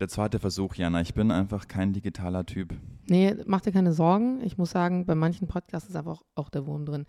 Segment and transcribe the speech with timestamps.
[0.00, 1.02] Der zweite Versuch, Jana.
[1.02, 2.74] Ich bin einfach kein digitaler Typ.
[3.06, 4.40] Nee, mach dir keine Sorgen.
[4.42, 7.04] Ich muss sagen, bei manchen Podcasts ist einfach auch, auch der Wurm drin.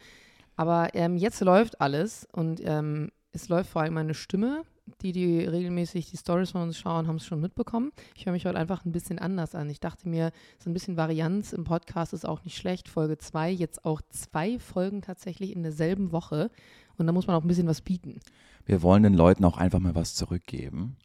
[0.58, 4.64] Aber ähm, jetzt läuft alles und ähm, es läuft vor allem meine Stimme.
[5.02, 7.94] Die, die regelmäßig die Stories von uns schauen, haben es schon mitbekommen.
[8.14, 9.70] Ich höre mich heute einfach ein bisschen anders an.
[9.70, 12.90] Ich dachte mir, so ein bisschen Varianz im Podcast ist auch nicht schlecht.
[12.90, 16.52] Folge 2, jetzt auch zwei Folgen tatsächlich in derselben Woche.
[16.98, 18.20] Und da muss man auch ein bisschen was bieten.
[18.66, 20.98] Wir wollen den Leuten auch einfach mal was zurückgeben.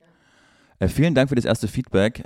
[0.78, 2.24] Äh, vielen Dank für das erste Feedback.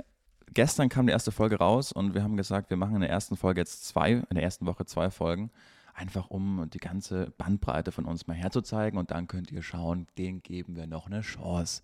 [0.53, 3.37] Gestern kam die erste Folge raus und wir haben gesagt, wir machen in der ersten
[3.37, 5.51] Folge jetzt zwei, in der ersten Woche zwei Folgen,
[5.93, 10.43] einfach um die ganze Bandbreite von uns mal herzuzeigen und dann könnt ihr schauen, den
[10.43, 11.81] geben wir noch eine Chance.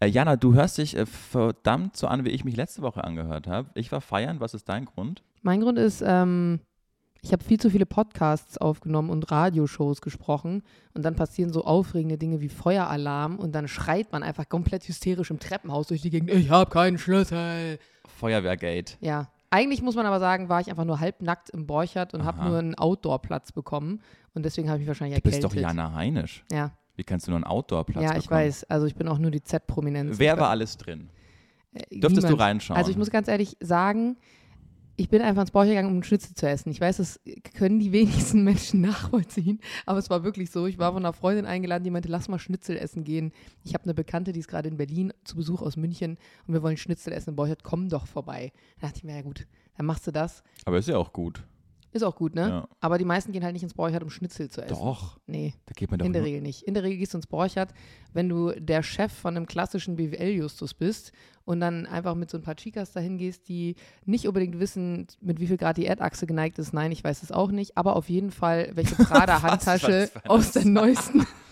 [0.00, 3.46] Äh, Jana, du hörst dich äh, verdammt so an, wie ich mich letzte Woche angehört
[3.46, 3.70] habe.
[3.74, 5.22] Ich war feiern, was ist dein Grund?
[5.40, 6.60] Mein Grund ist, ähm,
[7.24, 12.18] ich habe viel zu viele Podcasts aufgenommen und Radioshows gesprochen und dann passieren so aufregende
[12.18, 16.30] Dinge wie Feueralarm und dann schreit man einfach komplett hysterisch im Treppenhaus durch die Gegend,
[16.30, 17.78] ich habe keinen Schlüssel.
[18.18, 18.94] Feuerwehrgate.
[19.00, 19.28] Ja.
[19.50, 22.58] Eigentlich muss man aber sagen, war ich einfach nur halbnackt im Borchert und habe nur
[22.58, 24.00] einen Outdoor-Platz bekommen
[24.34, 25.58] und deswegen habe ich mich wahrscheinlich Du bist erkältet.
[25.58, 26.44] doch Jana Heinisch.
[26.52, 28.20] Ja, Wie kannst du nur einen Outdoor-Platz ja bekommen?
[28.24, 28.64] ich weiß.
[28.64, 30.18] Also ich bin auch nur die Z-Prominenz.
[30.18, 31.08] Wer war alles drin?
[31.72, 32.40] Äh, Dürftest du niemand.
[32.40, 32.76] reinschauen?
[32.76, 34.16] Also ich muss ganz ehrlich sagen,
[34.96, 36.70] ich bin einfach ins Borcher gegangen, um Schnitzel zu essen.
[36.70, 37.20] Ich weiß, das
[37.54, 40.66] können die wenigsten Menschen nachvollziehen, aber es war wirklich so.
[40.66, 43.32] Ich war von einer Freundin eingeladen, die meinte, lass mal Schnitzel essen gehen.
[43.64, 46.62] Ich habe eine Bekannte, die ist gerade in Berlin zu Besuch aus München und wir
[46.62, 48.52] wollen Schnitzel essen in Borchert, komm doch vorbei.
[48.80, 50.42] Da dachte ich mir, ja gut, dann machst du das.
[50.64, 51.42] Aber ist ja auch gut.
[51.94, 52.48] Ist auch gut, ne?
[52.48, 52.68] Ja.
[52.80, 54.74] Aber die meisten gehen halt nicht ins Borchert, um Schnitzel zu essen.
[54.74, 55.18] Doch.
[55.26, 56.62] Nee, Da geht man doch in der nur- Regel nicht.
[56.64, 57.72] In der Regel gehst du ins Borchert,
[58.12, 61.12] wenn du der Chef von einem klassischen BWL-Justus bist
[61.44, 65.38] und dann einfach mit so ein paar Chicas dahin gehst, die nicht unbedingt wissen, mit
[65.40, 66.72] wie viel Grad die Erdachse geneigt ist.
[66.74, 67.76] Nein, ich weiß es auch nicht.
[67.76, 71.24] Aber auf jeden Fall, welche Prada-Handtasche aus der neuesten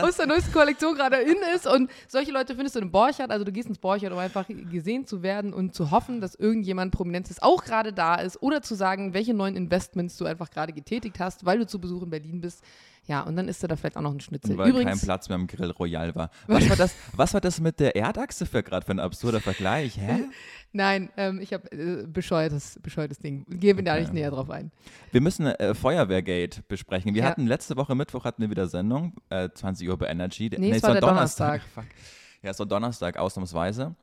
[0.00, 1.66] aus der neuesten Kollektion gerade in ist.
[1.66, 3.30] Und solche Leute findest du im Borchert.
[3.30, 6.92] Also du gehst ins Borchert, um einfach gesehen zu werden und zu hoffen, dass irgendjemand
[6.92, 8.42] Prominentes auch gerade da ist.
[8.42, 12.02] Oder zu sagen, welche neuen Investments du einfach gerade getätigt hast, weil du zu Besuch
[12.02, 12.62] in Berlin bist.
[13.06, 14.56] Ja, und dann isst du da vielleicht auch noch einen Schnitzel.
[14.56, 16.30] Weil kein Übrigens, Platz mehr im Grill Royal war.
[16.46, 19.98] Was war das, was war das mit der Erdachse für gerade für ein absurder Vergleich?
[19.98, 20.24] Hä?
[20.72, 23.44] nein, ähm, ich habe äh, bescheuertes, bescheuertes Ding.
[23.48, 24.00] Gehen wir da Okay.
[24.02, 24.72] nicht näher drauf ein.
[25.12, 27.14] Wir müssen äh, Feuerwehrgate besprechen.
[27.14, 27.28] Wir Ja.
[27.28, 30.50] hatten letzte Woche Mittwoch hatten wir wieder Sendung, äh, 20 Uhr bei Energy.
[30.56, 31.60] Nee, es war der Donnerstag.
[31.74, 31.84] Fuck.
[32.42, 33.94] Ja, es war Donnerstag ausnahmsweise.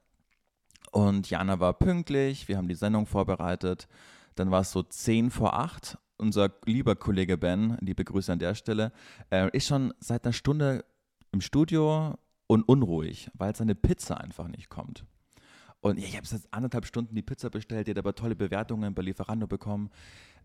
[0.91, 3.87] Und Jana war pünktlich, wir haben die Sendung vorbereitet.
[4.35, 5.97] Dann war es so 10 vor 8.
[6.21, 8.91] Unser lieber Kollege Ben, liebe Grüße an der Stelle,
[9.31, 10.85] äh, ist schon seit einer Stunde
[11.31, 12.15] im Studio
[12.45, 15.03] und unruhig, weil seine Pizza einfach nicht kommt.
[15.79, 19.01] Und ich habe seit anderthalb Stunden die Pizza bestellt, die hat aber tolle Bewertungen bei
[19.01, 19.89] Lieferando bekommen.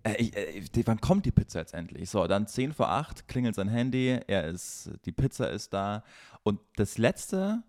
[0.03, 2.09] Äh, ich, äh, wann kommt die Pizza jetzt endlich?
[2.09, 6.05] So, dann 10 vor 8 klingelt sein Handy, er ist, die Pizza ist da.
[6.43, 7.63] Und das Letzte,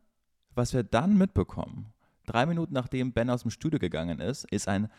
[0.55, 1.91] was wir dann mitbekommen,
[2.25, 4.89] drei Minuten nachdem Ben aus dem Studio gegangen ist, ist ein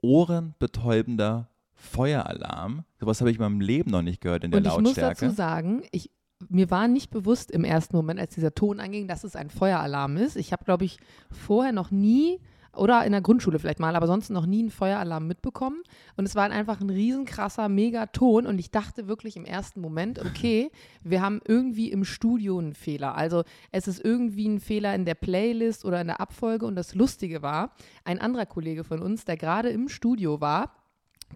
[0.00, 1.48] ohrenbetäubender
[1.78, 2.84] Feueralarm.
[3.00, 5.26] Sowas habe ich in meinem Leben noch nicht gehört in der Und ich muss Lautstärke.
[5.26, 6.10] dazu sagen, ich,
[6.48, 10.16] mir war nicht bewusst im ersten Moment, als dieser Ton anging, dass es ein Feueralarm
[10.16, 10.36] ist.
[10.36, 10.98] Ich habe, glaube ich,
[11.30, 12.40] vorher noch nie
[12.76, 15.82] oder in der Grundschule vielleicht mal, aber sonst noch nie einen Feueralarm mitbekommen.
[16.16, 20.70] Und es war einfach ein riesenkrasser Megaton und ich dachte wirklich im ersten Moment, okay,
[21.02, 23.16] wir haben irgendwie im Studio einen Fehler.
[23.16, 26.94] Also es ist irgendwie ein Fehler in der Playlist oder in der Abfolge und das
[26.94, 27.72] Lustige war,
[28.04, 30.72] ein anderer Kollege von uns, der gerade im Studio war,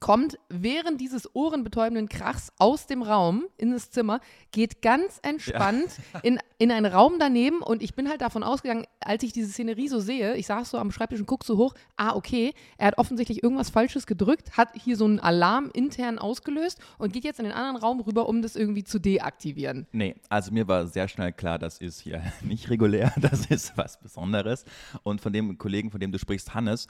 [0.00, 4.20] kommt während dieses ohrenbetäubenden Krachs aus dem Raum in das Zimmer,
[4.50, 5.90] geht ganz entspannt
[6.22, 9.88] in, in einen Raum daneben und ich bin halt davon ausgegangen, als ich diese Szenerie
[9.88, 12.98] so sehe, ich saß so am Schreibtisch und guck so hoch, ah, okay, er hat
[12.98, 17.44] offensichtlich irgendwas Falsches gedrückt, hat hier so einen Alarm intern ausgelöst und geht jetzt in
[17.44, 19.86] den anderen Raum rüber, um das irgendwie zu deaktivieren.
[19.92, 24.00] Nee, also mir war sehr schnell klar, das ist hier nicht regulär, das ist was
[24.00, 24.64] Besonderes.
[25.02, 26.88] Und von dem Kollegen, von dem du sprichst, Hannes,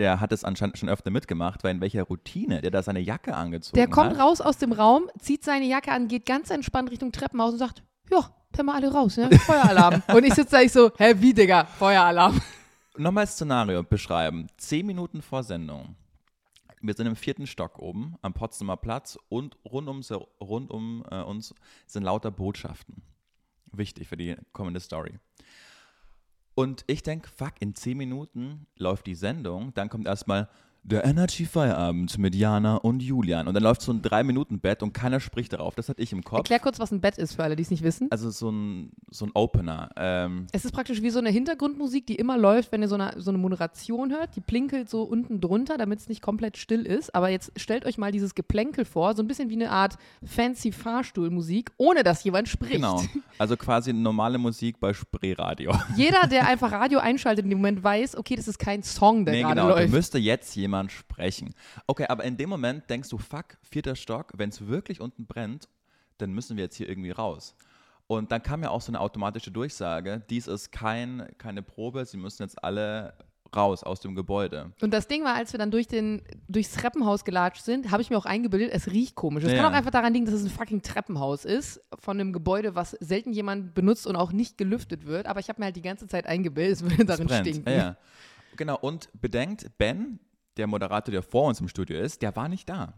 [0.00, 3.36] der hat es anscheinend schon öfter mitgemacht, weil in welcher Routine der da seine Jacke
[3.36, 4.18] angezogen Der kommt hat.
[4.18, 7.82] raus aus dem Raum, zieht seine Jacke an, geht ganz entspannt Richtung Treppenhaus und sagt,
[8.10, 9.30] ja, können wir alle raus, ne?
[9.38, 10.02] Feueralarm.
[10.08, 12.40] und ich sitze da, ich so, hä, wie, Digga, Feueralarm.
[12.96, 14.46] Nochmal das Szenario beschreiben.
[14.56, 15.94] Zehn Minuten vor Sendung.
[16.80, 20.00] Wir sind im vierten Stock oben am Potsdamer Platz und rund um,
[20.40, 21.54] rund um äh, uns
[21.86, 23.02] sind lauter Botschaften.
[23.70, 25.12] Wichtig für die kommende Story.
[26.60, 30.50] Und ich denke, fuck, in zehn Minuten läuft die Sendung, dann kommt erstmal,
[30.82, 33.46] der Energy Feierabend mit Jana und Julian.
[33.48, 35.74] Und dann läuft so ein Drei-Minuten-Bett und keiner spricht darauf.
[35.74, 36.38] Das hatte ich im Kopf.
[36.38, 38.08] Erklär kurz, was ein Bett ist für alle, die es nicht wissen.
[38.10, 39.90] Also so ein, so ein Opener.
[39.96, 43.12] Ähm, Es ist praktisch wie so eine Hintergrundmusik, die immer läuft, wenn ihr so eine,
[43.16, 44.34] so eine Moderation hört.
[44.36, 47.14] Die plinkelt so unten drunter, damit es nicht komplett still ist.
[47.14, 50.72] Aber jetzt stellt euch mal dieses Geplänkel vor, so ein bisschen wie eine Art fancy
[50.72, 52.72] Fahrstuhlmusik, ohne dass jemand spricht.
[52.72, 53.02] genau.
[53.38, 55.72] Also quasi normale Musik bei Spreeradio.
[55.96, 59.34] Jeder, der einfach Radio einschaltet in dem Moment, weiß, okay, das ist kein Song, der
[59.34, 59.68] Nee, gerade genau.
[59.70, 59.92] Läuft.
[59.92, 61.54] müsste jetzt jemand sprechen.
[61.86, 65.68] Okay, aber in dem Moment denkst du, fuck, vierter Stock, wenn es wirklich unten brennt,
[66.18, 67.54] dann müssen wir jetzt hier irgendwie raus.
[68.06, 72.16] Und dann kam ja auch so eine automatische Durchsage, dies ist kein, keine Probe, sie
[72.16, 73.14] müssen jetzt alle
[73.54, 74.72] raus aus dem Gebäude.
[74.80, 78.08] Und das Ding war, als wir dann durch den, durchs Treppenhaus gelatscht sind, habe ich
[78.10, 79.42] mir auch eingebildet, es riecht komisch.
[79.44, 79.56] Es Ja.
[79.62, 82.92] kann auch einfach daran liegen, dass es ein fucking Treppenhaus ist, von einem Gebäude, was
[83.00, 85.26] selten jemand benutzt und auch nicht gelüftet wird.
[85.26, 87.48] Aber ich habe mir halt die ganze Zeit eingebildet, es würde darin brennt.
[87.48, 87.72] stinken.
[87.72, 87.96] Ja.
[88.56, 90.20] Genau, und bedenkt, Ben,
[90.60, 92.94] der Moderator, der vor uns im Studio ist, der war nicht da.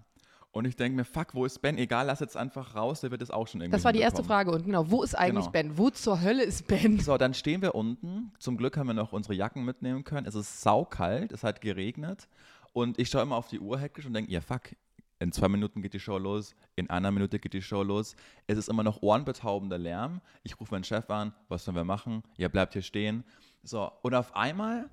[0.50, 1.78] Und ich denke mir, fuck, wo ist Ben?
[1.78, 4.22] Egal, lass jetzt einfach raus, der wird es auch schon irgendwie Das war die erste.
[4.22, 4.50] Frage.
[4.50, 5.50] Und genau, wo ist eigentlich Genau.
[5.52, 5.78] Ben?
[5.78, 6.98] Wo zur Hölle ist Ben?
[7.00, 8.32] So, dann stehen wir unten.
[8.38, 10.26] Zum Glück haben wir noch unsere Jacken mitnehmen können.
[10.26, 12.28] Es ist saukalt, es hat geregnet.
[12.74, 14.76] Und ich schaue immer auf die Uhr hektisch und denke, ja fuck,
[15.20, 18.14] in zwei Minuten geht die Show los, in einer Minute geht die Show los.
[18.46, 20.20] Es ist immer noch ohrenbetaubender Lärm.
[20.42, 22.22] Ich rufe meinen Chef an, was sollen wir machen?
[22.36, 23.24] Ja, bleibt hier stehen.
[23.62, 24.90] So, und auf einmal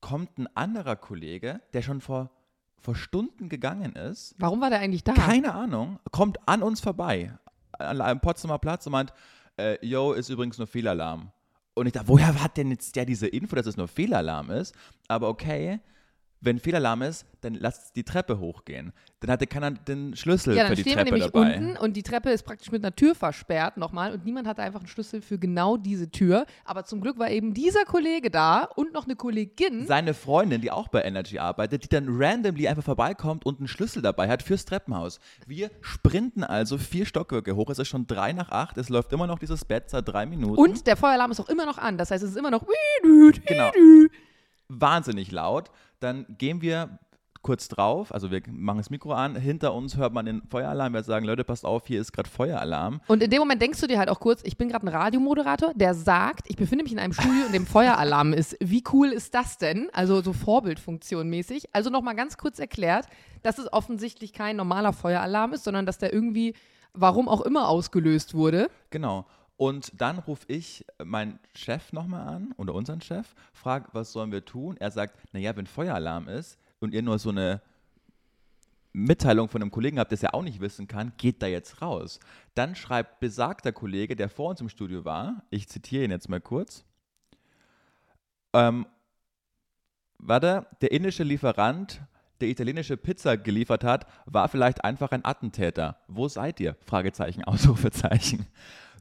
[0.00, 2.30] kommt ein anderer Kollege, der schon vor,
[2.80, 5.12] vor Stunden gegangen ist, Warum war der eigentlich da?
[5.12, 7.32] keine Ahnung, kommt an uns vorbei,
[7.72, 9.12] an einem Potsdamer Platz und meint,
[9.58, 11.30] äh, yo, ist übrigens nur Fehlalarm.
[11.74, 14.74] Und ich dachte, woher hat denn jetzt der diese Info, dass es nur Fehlalarm ist?
[15.08, 15.80] Aber okay,
[16.40, 18.92] wenn Fehlalarm ist, dann lasst die Treppe hochgehen.
[19.20, 21.56] Dann hatte keiner den Schlüssel ja, für dann die stehen wir Treppe nämlich dabei.
[21.56, 24.80] unten und die Treppe ist praktisch mit einer Tür versperrt nochmal und niemand hatte einfach
[24.80, 26.46] einen Schlüssel für genau diese Tür.
[26.64, 29.86] Aber zum Glück war eben dieser Kollege da und noch eine Kollegin.
[29.86, 34.00] Seine Freundin, die auch bei Energy arbeitet, die dann randomly einfach vorbeikommt und einen Schlüssel
[34.00, 35.20] dabei hat fürs Treppenhaus.
[35.46, 37.68] Wir sprinten also vier Stockwerke hoch.
[37.68, 38.78] Es ist schon drei nach acht.
[38.78, 40.56] Es läuft immer noch dieses Bett seit drei Minuten.
[40.56, 41.98] Und der Feueralarm ist auch immer noch an.
[41.98, 42.64] Das heißt, es ist immer noch.
[43.02, 43.70] Genau.
[44.70, 45.70] Wahnsinnig laut.
[46.00, 46.98] Dann gehen wir
[47.42, 51.02] kurz drauf, also wir machen das Mikro an, hinter uns hört man den Feueralarm, wir
[51.02, 53.00] sagen, Leute, passt auf, hier ist gerade Feueralarm.
[53.06, 55.72] Und in dem Moment denkst du dir halt auch kurz, ich bin gerade ein Radiomoderator,
[55.74, 58.56] der sagt, ich befinde mich in einem Studio, in dem Feueralarm ist.
[58.60, 59.88] Wie cool ist das denn?
[59.92, 61.74] Also so Vorbildfunktion mäßig.
[61.74, 63.06] Also nochmal ganz kurz erklärt,
[63.42, 66.54] dass es offensichtlich kein normaler Feueralarm ist, sondern dass der irgendwie,
[66.92, 68.68] warum auch immer, ausgelöst wurde.
[68.90, 69.24] Genau.
[69.60, 74.42] Und dann rufe ich meinen Chef nochmal an, oder unseren Chef, frage, was sollen wir
[74.42, 74.78] tun?
[74.78, 77.60] Er sagt, naja, wenn Feueralarm ist und ihr nur so eine
[78.94, 82.20] Mitteilung von einem Kollegen habt, das er auch nicht wissen kann, geht da jetzt raus.
[82.54, 86.40] Dann schreibt besagter Kollege, der vor uns im Studio war, ich zitiere ihn jetzt mal
[86.40, 86.86] kurz,
[88.54, 88.86] ähm,
[90.16, 92.00] warte, der indische Lieferant,
[92.40, 95.98] der italienische Pizza geliefert hat, war vielleicht einfach ein Attentäter.
[96.08, 96.76] Wo seid ihr?
[96.86, 98.46] Fragezeichen, Ausrufezeichen.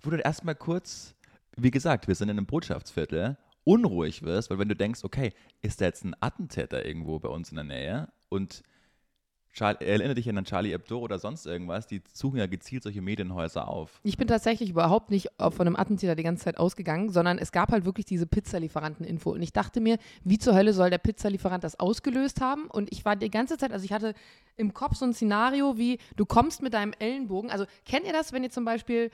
[0.02, 1.16] Wo du erstmal kurz,
[1.56, 5.82] wie gesagt, wir sind in einem Botschaftsviertel, unruhig wirst, weil wenn du denkst, okay, ist
[5.82, 8.64] da jetzt ein Attentäter irgendwo bei uns in der Nähe und
[9.52, 13.68] Char erinnere dich an Charlie Hebdo oder sonst irgendwas, die suchen ja gezielt solche Medienhäuser
[13.68, 14.00] auf.
[14.04, 17.52] Ich bin tatsächlich überhaupt nicht äh, von einem Attentäter die ganze Zeit ausgegangen, sondern es
[17.52, 19.32] gab halt wirklich diese Pizzalieferanten-Info.
[19.32, 22.68] Und ich dachte mir, wie zur Hölle soll der Pizzalieferant das ausgelöst haben?
[22.68, 24.14] Und ich war die ganze Zeit, also ich hatte
[24.56, 28.32] im Kopf so ein Szenario wie, du kommst mit deinem Ellenbogen, also kennt ihr das,
[28.32, 29.10] wenn ihr zum Beispiel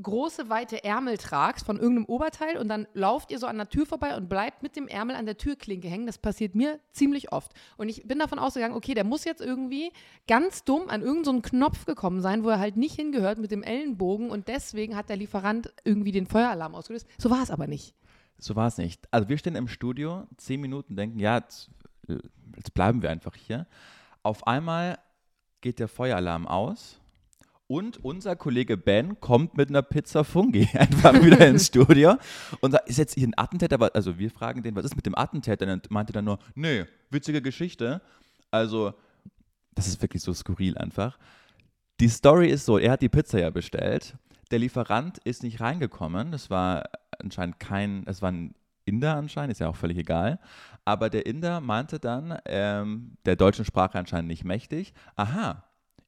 [0.00, 3.86] große, weite Ärmel tragt von irgendeinem Oberteil und dann lauft ihr so an der Tür
[3.86, 6.06] vorbei und bleibt mit dem Ärmel an der Türklinke hängen.
[6.06, 7.52] Das passiert mir ziemlich oft.
[7.76, 9.92] Und ich bin davon ausgegangen, okay, der muss jetzt irgendwie
[10.26, 13.62] ganz dumm an irgendeinen so Knopf gekommen sein, wo er halt nicht hingehört mit dem
[13.62, 17.06] Ellenbogen und deswegen hat der Lieferant irgendwie den Feueralarm ausgelöst.
[17.18, 17.94] So war es aber nicht.
[18.38, 19.08] So war es nicht.
[19.10, 21.70] Also wir stehen im Studio, zehn Minuten, denken, ja, jetzt,
[22.56, 23.66] jetzt bleiben wir einfach hier.
[24.22, 24.98] Auf einmal
[25.62, 27.00] geht der Feueralarm aus
[27.68, 32.16] und unser Kollege Ben kommt mit einer Pizza Fungi einfach wieder ins Studio
[32.60, 33.78] und sagt, ist jetzt hier ein Attentäter?
[33.94, 35.70] Also wir fragen den, was ist mit dem Attentäter?
[35.72, 38.00] Und er meinte dann nur, nee, witzige Geschichte.
[38.50, 38.94] Also
[39.74, 41.18] das ist wirklich so skurril einfach.
[42.00, 44.16] Die Story ist so, er hat die Pizza ja bestellt.
[44.50, 46.30] Der Lieferant ist nicht reingekommen.
[46.30, 46.84] Das war
[47.18, 48.54] anscheinend kein, es war ein
[48.84, 50.38] Inder anscheinend, ist ja auch völlig egal.
[50.84, 55.64] Aber der Inder meinte dann, ähm, der deutschen Sprache anscheinend nicht mächtig, aha,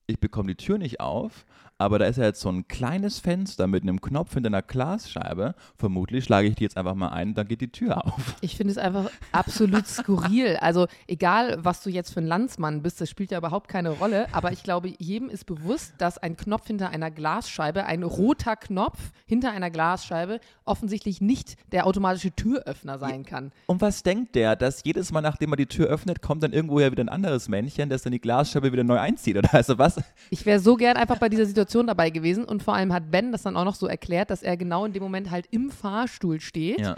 [0.09, 1.47] ich bekomme die Tür nicht auf,
[1.79, 5.55] aber da ist ja jetzt so ein kleines Fenster mit einem Knopf hinter einer Glasscheibe.
[5.77, 8.35] Vermutlich schlage ich die jetzt einfach mal ein, dann geht die Tür auf.
[8.41, 10.57] Ich finde es einfach absolut skurril.
[10.61, 14.27] Also egal, was du jetzt für ein Landsmann bist, das spielt ja überhaupt keine Rolle.
[14.33, 18.99] Aber ich glaube, jedem ist bewusst, dass ein Knopf hinter einer Glasscheibe, ein roter Knopf
[19.27, 23.53] hinter einer Glasscheibe, offensichtlich nicht der automatische Türöffner sein kann.
[23.67, 26.81] Und was denkt der, dass jedes Mal, nachdem er die Tür öffnet, kommt dann irgendwo
[26.81, 29.37] ja wieder ein anderes Männchen, das dann die Glasscheibe wieder neu einzieht?
[29.37, 30.01] Oder also was?
[30.31, 32.45] Ich wäre so gern einfach bei dieser Situation dabei gewesen.
[32.45, 34.93] Und vor allem hat Ben das dann auch noch so erklärt, dass er genau in
[34.93, 36.97] dem Moment halt im Fahrstuhl steht, Ja.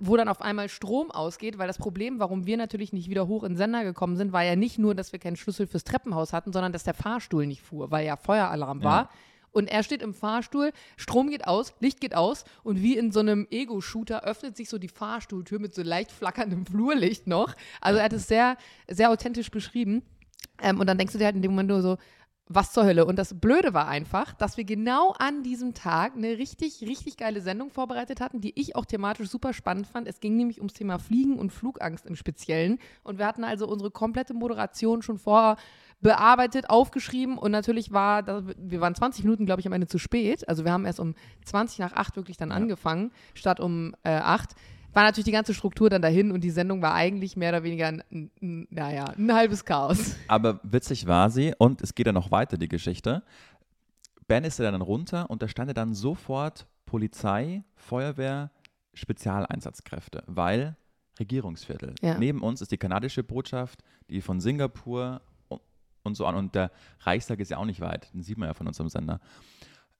[0.00, 3.42] wo dann auf einmal Strom ausgeht, weil das Problem, warum wir natürlich nicht wieder hoch
[3.42, 6.32] in den Sender gekommen sind, war ja nicht nur, dass wir keinen Schlüssel fürs Treppenhaus
[6.32, 9.02] hatten, sondern dass der Fahrstuhl nicht fuhr, weil ja Feueralarm war.
[9.02, 9.10] Ja.
[9.54, 13.20] Und er steht im Fahrstuhl, Strom geht aus, Licht geht aus und wie in so
[13.20, 17.54] einem Ego-Shooter öffnet sich so die Fahrstuhltür mit so leicht flackerndem Flurlicht noch.
[17.82, 18.56] Also er hat es sehr,
[18.88, 20.02] sehr authentisch beschrieben.
[20.60, 21.98] Ähm, und dann denkst du dir halt in dem Moment nur so,
[22.54, 23.06] was zur Hölle?
[23.06, 27.40] Und das Blöde war einfach, dass wir genau an diesem Tag eine richtig, richtig geile
[27.40, 30.06] Sendung vorbereitet hatten, die ich auch thematisch super spannend fand.
[30.08, 32.78] Es ging nämlich ums Thema Fliegen und Flugangst im Speziellen.
[33.02, 35.56] Und wir hatten also unsere komplette Moderation schon vorher
[36.00, 37.38] bearbeitet, aufgeschrieben.
[37.38, 40.48] Und natürlich war, wir waren 20 Minuten, glaube ich, am Ende zu spät.
[40.48, 44.54] Also wir haben erst um 20 nach 8 wirklich dann angefangen, statt um äh, 8.
[44.92, 47.88] War natürlich die ganze Struktur dann dahin und die Sendung war eigentlich mehr oder weniger,
[47.88, 50.16] ein, ein, naja, ein halbes Chaos.
[50.28, 53.22] Aber witzig war sie und es geht ja noch weiter, die Geschichte.
[54.26, 58.50] Ben ist ja dann runter und da stand ja dann sofort Polizei, Feuerwehr,
[58.94, 60.76] Spezialeinsatzkräfte, weil
[61.18, 61.94] Regierungsviertel.
[62.02, 62.18] Ja.
[62.18, 65.22] Neben uns ist die kanadische Botschaft, die von Singapur
[66.02, 66.34] und so an.
[66.34, 66.70] Und der
[67.00, 69.20] Reichstag ist ja auch nicht weit, den sieht man ja von unserem Sender.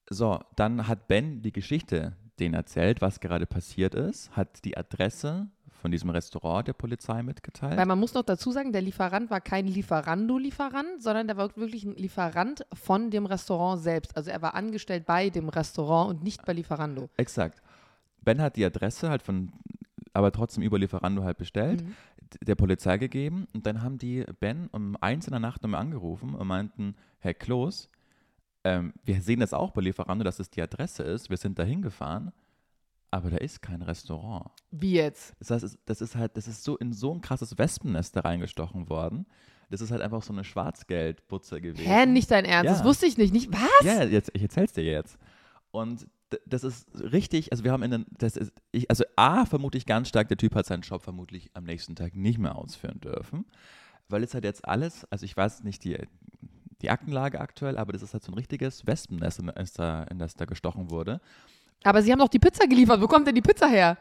[0.08, 5.48] So, dann hat Ben die Geschichte denen erzählt, was gerade passiert ist, hat die Adresse
[5.80, 7.76] von diesem Restaurant der Polizei mitgeteilt.
[7.76, 11.84] Weil man muss noch dazu sagen, der Lieferant war kein Lieferando-Lieferant, sondern der war wirklich
[11.84, 14.16] ein Lieferant von dem Restaurant selbst.
[14.16, 17.08] Also er war angestellt bei dem Restaurant und nicht bei Lieferando.
[17.16, 17.60] Exakt.
[18.22, 19.52] Ben hat die Adresse halt von,
[20.12, 21.94] aber trotzdem über Lieferando halt bestellt, Mhm.
[22.42, 26.34] der Polizei gegeben und dann haben die Ben um eins in der Nacht nochmal angerufen
[26.34, 27.90] und meinten, Herr Kloß,
[28.64, 31.64] ähm, wir sehen das auch bei Lieferando, dass es die Adresse ist, wir sind da
[31.64, 32.32] hingefahren,
[33.10, 34.50] aber da ist kein Restaurant.
[34.70, 35.34] Wie jetzt?
[35.38, 38.88] Das heißt, das ist halt, das ist so in so ein krasses Wespennest da reingestochen
[38.88, 39.26] worden.
[39.70, 41.90] Das ist halt einfach so eine Schwarzgeldbutze gewesen.
[41.90, 42.66] Hä, nicht dein Ernst?
[42.66, 42.72] Ja.
[42.72, 43.32] Das wusste ich nicht.
[43.32, 43.84] nicht was?
[43.84, 45.18] Ja, jetzt, ich erzähl's dir jetzt.
[45.70, 46.06] Und
[46.46, 49.86] das ist richtig, also wir haben in den, das ist, ich, also A, vermute ich
[49.86, 53.46] ganz stark, der Typ hat seinen Job vermutlich am nächsten Tag nicht mehr ausführen dürfen,
[54.08, 55.98] weil es halt jetzt alles, also ich weiß nicht die,
[56.82, 60.18] die Aktenlage aktuell, aber das ist halt so ein richtiges Wespennest, in das da, in
[60.18, 61.20] das da gestochen wurde.
[61.84, 63.00] Aber sie haben doch die Pizza geliefert.
[63.00, 63.96] Wo kommt denn die Pizza her?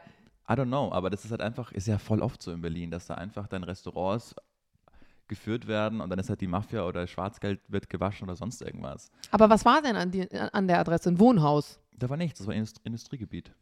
[0.48, 2.90] I don't know, aber das ist halt einfach, ist ja voll oft so in Berlin,
[2.90, 4.34] dass da einfach dann Restaurants
[5.28, 9.10] geführt werden und dann ist halt die Mafia oder Schwarzgeld wird gewaschen oder sonst irgendwas.
[9.30, 11.08] Aber was war denn an, die, an der Adresse?
[11.10, 11.78] Ein Wohnhaus?
[11.96, 13.52] Da war nichts, das war Indust Industriegebiet.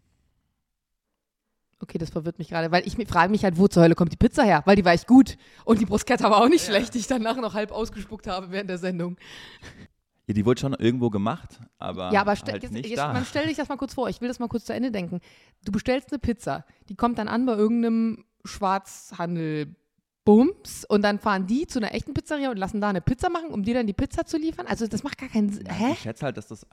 [1.83, 4.17] Okay, das verwirrt mich gerade, weil ich frage mich halt, wo zur Hölle kommt die
[4.17, 4.63] Pizza her?
[4.67, 5.39] Weil die war echt gut.
[5.65, 8.69] Und die Bruschetta war auch nicht schlecht, die ich danach noch halb ausgespuckt habe während
[8.69, 9.17] der Sendung.
[10.27, 13.13] Ja, die wurde schon irgendwo gemacht, aber, Ja, aber stell, halt jetzt, nicht jetzt, da.
[13.13, 14.09] man stell dich das mal kurz vor.
[14.09, 15.21] Ich will das mal kurz zu Ende denken.
[15.65, 19.75] Du bestellst eine Pizza, die kommt dann an bei irgendeinem Schwarzhandel.
[20.25, 23.49] Bums und dann fahren die zu einer echten Pizzeria und lassen da eine Pizza machen,
[23.49, 24.67] um dir dann die Pizza zu liefern.
[24.67, 25.67] Also das macht gar keinen Sinn.
[25.67, 25.93] Hä?
[25.93, 26.67] Ich schätze halt, dass das,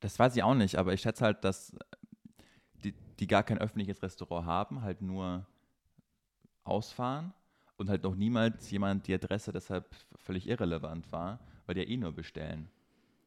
[0.00, 1.72] das weiß ich auch nicht, aber ich schätze halt, dass
[3.20, 5.46] die, gar kein öffentliches Restaurant haben, halt nur
[6.64, 7.32] ausfahren
[7.76, 9.86] und halt noch niemals jemand die Adresse deshalb
[10.16, 12.68] völlig irrelevant war, weil die ja eh nur bestellen.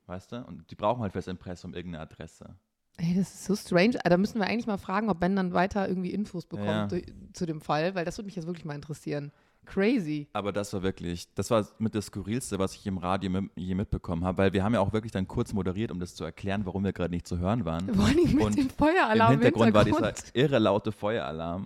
[0.06, 0.44] Weißt du?
[0.46, 2.56] Und die brauchen halt fürs Impressum irgendeine Adresse.
[2.98, 3.98] Ey, das ist so strange.
[4.04, 7.02] Da müssen wir eigentlich mal fragen, ob Ben dann weiter irgendwie Infos bekommt Ja.
[7.34, 9.32] zu dem Fall, weil das würde mich jetzt wirklich mal interessieren.
[9.66, 10.28] Crazy.
[10.34, 13.76] Aber das war wirklich, das war mit das Skurrilste, was ich im Radio mit, je
[13.76, 16.66] mitbekommen habe, weil wir haben ja auch wirklich dann kurz moderiert, um das zu erklären,
[16.66, 17.94] warum wir gerade nicht zu hören waren.
[17.94, 20.32] Vor allem mit Und dem Feueralarm Im Hintergrund war dieser Hintergrund.
[20.36, 21.66] irre laute Feueralarm.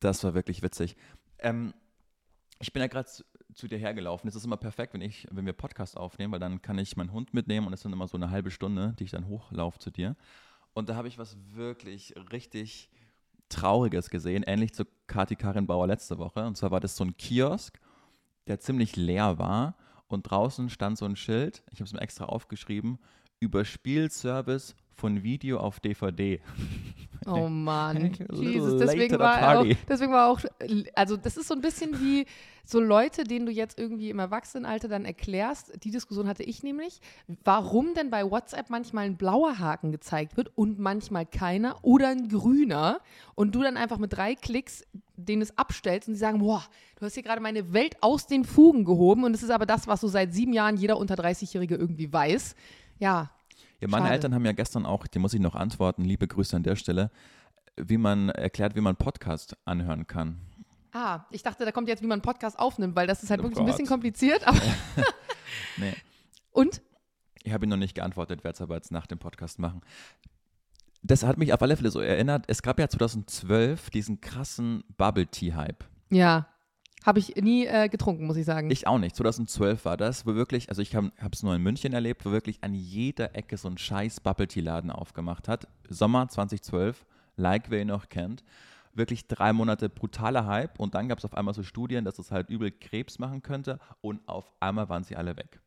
[0.00, 0.96] Das war wirklich witzig.
[1.38, 1.72] Ähm,
[2.60, 4.28] ich bin ja gerade zu, zu dir hergelaufen.
[4.28, 7.12] Es ist immer perfekt, wenn, ich, wenn wir Podcast aufnehmen, weil dann kann ich meinen
[7.12, 9.90] Hund mitnehmen und es sind immer so eine halbe Stunde, die ich dann hochlaufe zu
[9.90, 10.16] dir.
[10.72, 12.90] Und da habe ich was wirklich richtig
[13.54, 16.44] Trauriges gesehen, ähnlich zu Kati Karin Bauer letzte Woche.
[16.44, 17.78] Und zwar war das so ein Kiosk,
[18.46, 19.76] der ziemlich leer war
[20.08, 22.98] und draußen stand so ein Schild, ich habe es mir extra aufgeschrieben,
[23.40, 26.40] über Spielservice von Video auf DVD.
[27.26, 28.12] Oh Mann.
[28.32, 30.40] Jesus, deswegen war, auch, deswegen war auch,
[30.94, 32.26] also das ist so ein bisschen wie
[32.66, 37.00] so Leute, denen du jetzt irgendwie im Erwachsenenalter dann erklärst, die Diskussion hatte ich nämlich,
[37.42, 42.28] warum denn bei WhatsApp manchmal ein blauer Haken gezeigt wird und manchmal keiner oder ein
[42.28, 43.00] grüner
[43.34, 44.84] und du dann einfach mit drei Klicks
[45.16, 46.64] denen es abstellst und sie sagen, boah,
[46.96, 49.86] du hast hier gerade meine Welt aus den Fugen gehoben und es ist aber das,
[49.86, 52.56] was so seit sieben Jahren jeder unter 30-Jährige irgendwie weiß.
[52.98, 53.30] Ja,
[53.80, 54.14] Ja, meine Schade.
[54.14, 57.10] Eltern haben ja gestern auch, die muss ich noch antworten, liebe Grüße an der Stelle,
[57.76, 60.40] wie man erklärt, wie man Podcast anhören kann.
[60.92, 63.44] Ah, ich dachte, da kommt jetzt, wie man Podcast aufnimmt, weil das ist halt Oh
[63.44, 64.46] wirklich ein bisschen kompliziert.
[64.46, 64.60] Aber
[65.76, 65.94] Nee,
[66.50, 66.82] und?
[67.42, 69.82] ich habe ihn noch nicht geantwortet, werde es aber jetzt nach dem Podcast machen.
[71.02, 75.26] Das hat mich auf alle Fälle so erinnert, es gab ja 2012 diesen krassen Bubble
[75.26, 75.84] Tea Hype.
[76.10, 76.46] Ja.
[77.04, 78.70] Habe ich nie äh, getrunken, muss ich sagen.
[78.70, 79.14] Ich auch nicht.
[79.14, 82.64] 2012 war das, wo wirklich, also ich habe es nur in München erlebt, wo wirklich
[82.64, 85.68] an jeder Ecke so ein scheiß Bubble Tea Laden aufgemacht hat.
[85.90, 87.04] Sommer 2012,
[87.36, 88.42] like wer ihn noch kennt.
[88.94, 92.30] Wirklich drei Monate brutaler Hype und dann gab es auf einmal so Studien, dass es
[92.30, 95.60] halt übel Krebs machen könnte und auf einmal waren sie alle weg.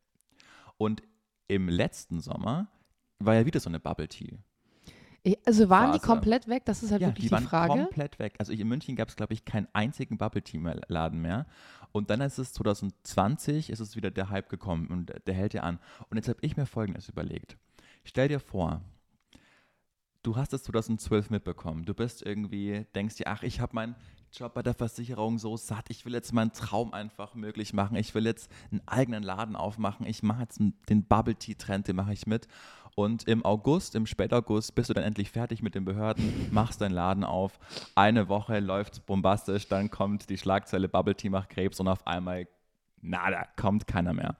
[0.76, 1.02] Und
[1.46, 2.66] im letzten Sommer
[3.20, 4.38] war ja wieder so eine Bubble Tea.
[5.24, 6.06] Ich- also waren die Phase.
[6.12, 6.64] komplett weg?
[6.64, 7.72] Das ist halt Ja, wirklich die die, waren Frage.
[7.72, 8.34] komplett weg.
[8.38, 11.46] Also in München gab es, glaube ich, keinen einzigen Bubble Tea mehr- Laden mehr.
[11.92, 15.62] Und dann ist es 2020, ist es wieder der Hype gekommen und der hält ja
[15.62, 15.78] an.
[16.10, 17.56] Und jetzt habe ich mir Folgendes überlegt.
[18.04, 18.82] Stell dir vor,
[20.22, 21.84] du hast es 2012 mitbekommen.
[21.84, 23.96] Du bist irgendwie, denkst dir, ach, ich habe meinen
[24.32, 25.86] Job bei der Versicherung so satt.
[25.88, 27.96] Ich will jetzt meinen Traum einfach möglich machen.
[27.96, 30.04] Ich will jetzt einen eigenen Laden aufmachen.
[30.06, 32.46] Ich mache jetzt den Bubble Tea Trend, den mache ich mit.
[32.98, 36.90] Und im August, im Spätaugust, bist du dann endlich fertig mit den Behörden, machst deinen
[36.90, 37.60] Laden auf.
[37.94, 42.48] Eine Woche läuft bombastisch, dann kommt die Schlagzeile Bubble Tea macht Krebs und auf einmal,
[43.00, 44.34] nada, kommt keiner mehr.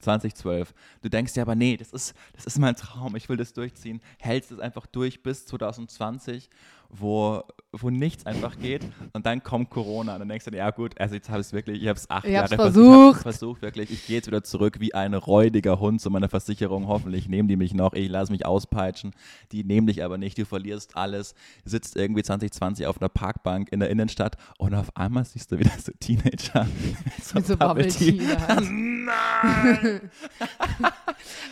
[0.00, 0.74] 2012.
[1.02, 4.00] Du denkst dir aber, nee, das ist, das ist mein Traum, ich will das durchziehen.
[4.18, 6.50] Hältst es einfach durch bis 2020,
[6.92, 7.42] wo,
[7.72, 8.82] wo nichts einfach geht
[9.12, 10.18] und dann kommt Corona.
[10.18, 12.10] Dann denkst du dir, ja gut, also jetzt habe ich es wirklich, ich habe es
[12.10, 13.22] acht Ich Jahre hab's vers- Ich versucht.
[13.22, 13.90] versucht, wirklich.
[13.90, 16.88] Ich gehe jetzt wieder zurück wie ein räudiger Hund zu meiner Versicherung.
[16.88, 19.12] Hoffentlich nehmen die mich noch, ich lasse mich auspeitschen.
[19.52, 21.34] Die nehmen dich aber nicht, du verlierst alles.
[21.64, 25.70] Sitzt irgendwie 2020 auf einer Parkbank in der Innenstadt und auf einmal siehst du wieder
[25.78, 26.66] so Teenager
[27.34, 28.20] Mit so Bubble Tea.
[28.60, 30.00] Nein!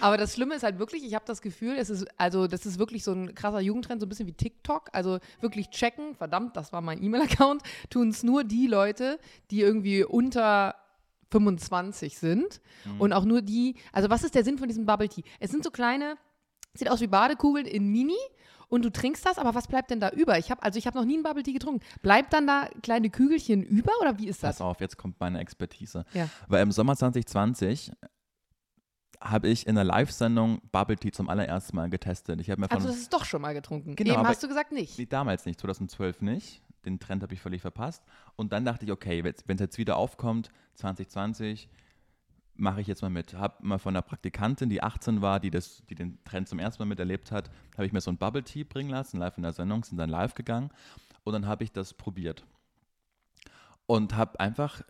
[0.00, 2.78] Aber das Schlimme ist halt wirklich, ich habe das Gefühl, es ist, also das ist
[2.78, 4.88] wirklich so ein krasser Jugendtrend, so ein bisschen wie TikTok.
[4.92, 9.18] Also wirklich checken, verdammt, das war mein E-Mail-Account, tun es nur die Leute,
[9.50, 10.74] die irgendwie unter
[11.30, 12.60] 25 sind.
[12.98, 15.24] Und auch nur die, also was ist der Sinn von diesem Bubble Tea?
[15.40, 16.16] Es sind so kleine,
[16.74, 18.16] sieht aus wie Badekugeln in Mini.
[18.70, 20.38] Und du trinkst das, aber was bleibt denn da über?
[20.38, 21.80] Ich habe also ich habe noch nie einen Bubble Tea getrunken.
[22.02, 24.58] Bleibt dann da kleine Kügelchen über oder wie ist das?
[24.58, 26.04] Pass auf, jetzt kommt meine Expertise.
[26.12, 26.28] Ja.
[26.48, 27.92] Weil im Sommer 2020
[29.20, 32.40] habe ich in der Live-Sendung Bubble Tea zum allerersten Mal getestet.
[32.40, 33.96] Ich habe mir von Also das ist doch schon mal getrunken.
[33.96, 35.12] Genau, Eben hast du gesagt nicht.
[35.12, 36.62] Damals nicht, 2012 nicht.
[36.84, 38.02] Den Trend habe ich völlig verpasst.
[38.36, 41.68] Und dann dachte ich, okay, wenn es jetzt wieder aufkommt, 2020,
[42.58, 43.34] mache ich jetzt mal mit.
[43.34, 46.82] Habe mal von einer Praktikantin, die 18 war, die, das, die den Trend zum ersten
[46.82, 49.52] Mal miterlebt hat, habe ich mir so ein Bubble Tea bringen lassen, live in der
[49.52, 50.70] Sendung, sind dann live gegangen.
[51.24, 52.44] Und dann habe ich das probiert.
[53.86, 54.82] Und habe einfach,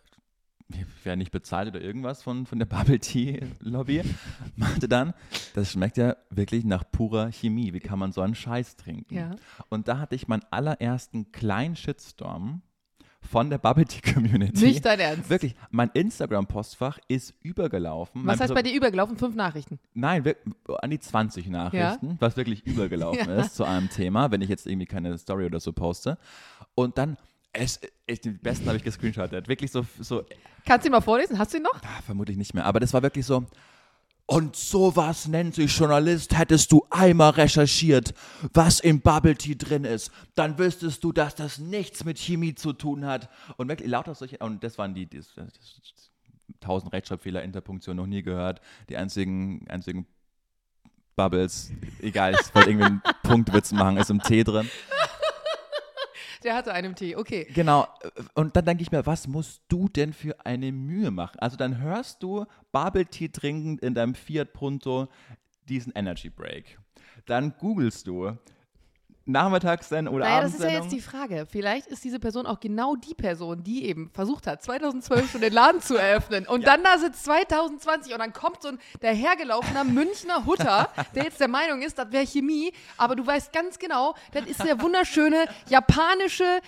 [0.69, 4.01] ich werde nicht bezahlt oder irgendwas von, von der Bubble Tea Lobby,
[4.55, 5.13] meinte dann,
[5.55, 7.73] das schmeckt ja wirklich nach purer Chemie.
[7.73, 9.15] Wie kann man so einen Scheiß trinken?
[9.15, 9.31] Ja.
[9.69, 12.61] Und da hatte ich meinen allerersten kleinen Shitstorm
[13.21, 14.65] von der Bubble Tea Community.
[14.65, 15.29] Nicht dein Ernst.
[15.29, 18.21] Wirklich, mein Instagram-Postfach ist übergelaufen.
[18.21, 19.17] Was mein heißt bei dir übergelaufen?
[19.17, 19.79] Fünf Nachrichten.
[19.93, 20.35] Nein, wir,
[20.81, 23.41] an die 20 Nachrichten, was wirklich übergelaufen Ja.
[23.41, 26.17] ist zu einem Thema, wenn ich jetzt irgendwie keine Story oder so poste.
[26.75, 27.17] Und dann,
[27.53, 29.47] es, es, den besten habe ich gescreenshottet.
[29.47, 30.23] Wirklich so, so
[30.65, 31.37] Kannst du ihn mal vorlesen?
[31.39, 31.81] Hast du ihn noch?
[31.81, 32.65] Ah, vermutlich nicht mehr.
[32.65, 33.45] Aber das war wirklich so.
[34.25, 36.37] Und sowas nennt sich Journalist.
[36.37, 38.13] Hättest du einmal recherchiert,
[38.53, 42.73] was im Bubble Tea drin ist, dann wüsstest du, dass das nichts mit Chemie zu
[42.73, 43.29] tun hat.
[43.57, 44.37] Und wirklich lauter solche.
[44.37, 45.07] Und das waren die.
[45.07, 46.11] die das, das,
[46.61, 48.59] 1000 Rechtschreibfehler, Interpunktion noch nie gehört.
[48.89, 50.05] Die einzigen, einzigen
[51.15, 51.71] Bubbles.
[52.01, 54.69] Egal, ich wollte irgendwie einen Punktwitz machen, ist im Tee drin.
[56.43, 57.47] Der hatte einen Tee, okay.
[57.53, 57.87] Genau.
[58.33, 61.39] Und dann denke ich mir, was musst du denn für eine Mühe machen?
[61.39, 65.09] Also dann hörst du Bubble Tea trinkend in deinem Fiat Punto
[65.67, 66.79] diesen Energy Break.
[67.25, 68.37] Dann googelst du
[69.31, 71.45] Nachmittagssendung oder Naja, das ist ja jetzt die Frage.
[71.49, 75.53] Vielleicht ist diese Person auch genau die Person, die eben versucht hat, 2012 schon den
[75.53, 76.47] Laden zu eröffnen.
[76.47, 81.39] Und dann da sitzt 2020 und dann kommt so ein dahergelaufener Münchner Hutter, der jetzt
[81.39, 85.45] der Meinung ist, das wäre Chemie, aber du weißt ganz genau, das ist der wunderschöne
[85.69, 86.59] japanische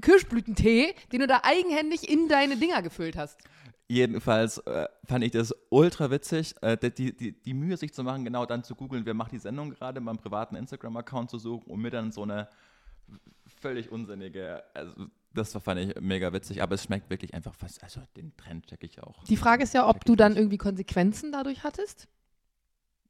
[0.00, 3.38] Kirschblütentee, den du da eigenhändig in deine Dinger gefüllt hast.
[3.90, 8.24] Jedenfalls äh, fand ich das ultra witzig, äh, die, die, die Mühe sich zu machen,
[8.24, 11.80] genau dann zu googeln, wer macht die Sendung gerade, meinem privaten Instagram-Account zu suchen und
[11.80, 12.48] mir dann so eine
[13.60, 14.92] völlig unsinnige, also
[15.34, 18.68] das war- fand ich mega witzig, aber es schmeckt wirklich einfach fast, also den Trend
[18.68, 19.24] check ich auch.
[19.24, 22.06] Die Frage ist ja, ob du dann irgendwie Konsequenzen dadurch hattest.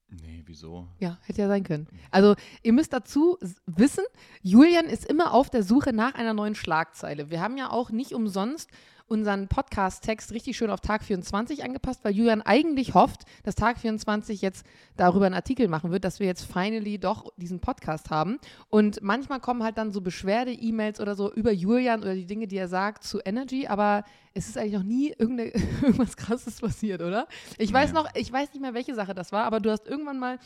[0.09, 0.89] Nee, wieso?
[0.99, 1.89] Ja, hätte ja sein können.
[2.11, 4.03] Also, ihr müsst dazu wissen,
[4.43, 7.29] Julian ist immer auf der Suche nach einer neuen Schlagzeile.
[7.31, 8.71] Wir haben ja auch nicht umsonst
[9.11, 14.41] unseren Podcast-Text richtig schön auf Tag 24 angepasst, weil Julian eigentlich hofft, dass Tag 24
[14.41, 14.65] jetzt
[14.97, 18.39] darüber einen Artikel machen wird, dass wir jetzt finally doch diesen Podcast haben.
[18.69, 22.57] Und manchmal kommen halt dann so Beschwerde-E-Mails oder so über Julian oder die Dinge, die
[22.57, 27.27] er sagt, zu Energy, aber es ist eigentlich noch nie irgendwas krasses passiert, oder?
[27.59, 30.21] Ich weiß noch, ich weiß nicht mehr, welche Sache das war, aber du hast irgendwann
[30.21, 30.39] mal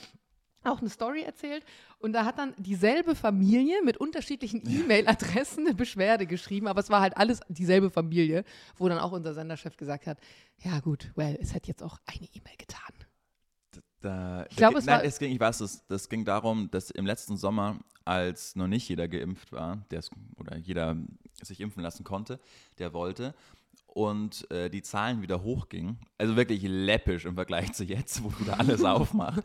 [0.66, 1.64] auch eine Story erzählt.
[1.98, 7.00] Und da hat dann dieselbe Familie mit unterschiedlichen E-Mail-Adressen eine Beschwerde geschrieben, aber es war
[7.00, 8.44] halt alles dieselbe Familie,
[8.76, 10.18] wo dann auch unser Senderchef gesagt hat,
[10.58, 12.80] ja gut, well, es hat jetzt auch eine E-Mail getan.
[14.00, 16.90] Da, Ich glaube, es nein, war- es ging, ich weiß, es, das ging darum, dass
[16.90, 20.02] im letzten Sommer, als noch nicht jeder geimpft war, der
[20.36, 20.96] oder jeder
[21.42, 22.38] sich impfen lassen konnte,
[22.78, 23.34] der wollte,
[23.94, 28.58] und äh, die Zahlen wieder hochgingen, also wirklich läppisch im Vergleich zu jetzt, wo wieder
[28.58, 29.42] alles aufmacht,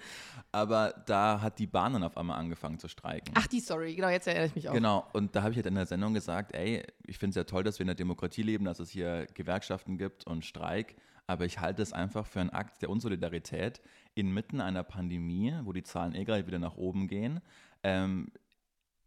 [0.51, 3.33] aber da hat die Bahn dann auf einmal angefangen zu streiken.
[3.37, 4.73] Ach, die Story, genau, jetzt erinnere ich mich auch.
[4.73, 7.43] Genau, und da habe ich halt in der Sendung gesagt, ey, ich finde es ja
[7.43, 10.95] toll, dass wir in der Demokratie leben, dass es hier Gewerkschaften gibt und Streik,
[11.27, 13.81] aber ich halte es einfach für einen Akt der Unsolidarität,
[14.15, 17.39] inmitten einer Pandemie, wo die Zahlen eh gerade wieder nach oben gehen,
[17.83, 18.31] ähm,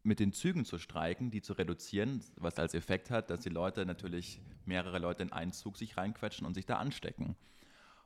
[0.03, 3.87] mit den Zügen zu streiken, die zu reduzieren, was als Effekt hat, dass die Leute
[3.87, 7.37] natürlich mehrere Leute in einen Zug sich reinquetschen und sich da anstecken.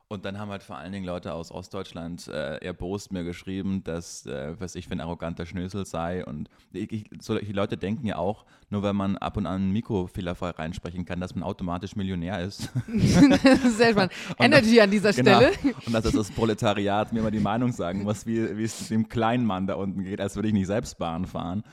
[0.09, 4.25] Und dann haben halt vor allen Dingen Leute aus Ostdeutschland äh, erbost mir geschrieben, dass,
[4.25, 6.25] äh, was ich für ein arroganter Schnösel sei.
[6.25, 9.71] Und ich, ich, solche Leute denken ja auch, nur wenn man ab und an ein
[9.73, 12.69] Mikro fehlerfrei reinsprechen kann, dass man automatisch Millionär ist.
[12.87, 14.13] das sehr spannend.
[14.39, 15.39] Energy an dieser Genau.
[15.41, 15.75] Stelle.
[15.85, 19.09] Und dass das, das Proletariat mir mal die Meinung sagen muss, wie, wie es dem
[19.09, 21.63] kleinen Mann da unten geht, als würde ich nicht selbst Bahn fahren.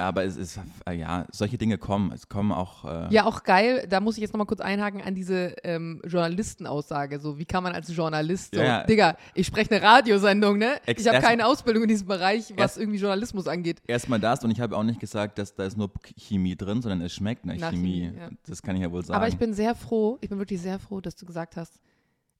[0.00, 0.58] Aber es ist,
[0.88, 2.10] äh, ja, solche Dinge kommen.
[2.12, 2.84] Es kommen auch.
[2.84, 3.86] Äh, Ja, auch geil.
[3.88, 7.20] Da muss ich jetzt nochmal kurz einhaken an diese ähm, Journalistenaussage.
[7.20, 8.84] So, wie kann man als Journalist so, Ja, ja.
[8.84, 10.80] Digga, ich spreche eine Radiosendung, ne?
[10.86, 13.82] Ex- ich habe keine Ausbildung in diesem Bereich, was irgendwie Journalismus angeht.
[13.86, 17.00] Erstmal das und ich habe auch nicht gesagt, dass da ist nur Chemie drin, sondern
[17.02, 18.06] es schmeckt nach, Nach Chemie.
[18.06, 18.28] Chemie, ja.
[18.46, 19.16] Das kann ich ja wohl sagen.
[19.16, 21.80] Aber ich bin sehr froh, ich bin wirklich sehr froh, dass du gesagt hast,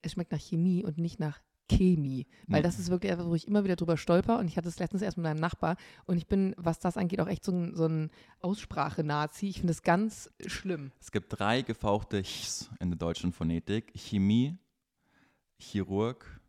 [0.03, 2.26] es schmeckt nach Chemie und nicht nach Chemie.
[2.48, 4.78] Weil das ist wirklich etwas, wo ich immer wieder drüber stolper und ich hatte es
[4.78, 7.74] letztens erst mit meinem Nachbar und ich bin, was das angeht, auch echt so ein,
[7.74, 9.48] so ein Aussprache-Nazi.
[9.48, 10.92] Ich finde es ganz schlimm.
[11.00, 14.59] Es gibt drei gefauchte Chs in der deutschen Phonetik: Chemie,
[15.59, 16.40] Chirurg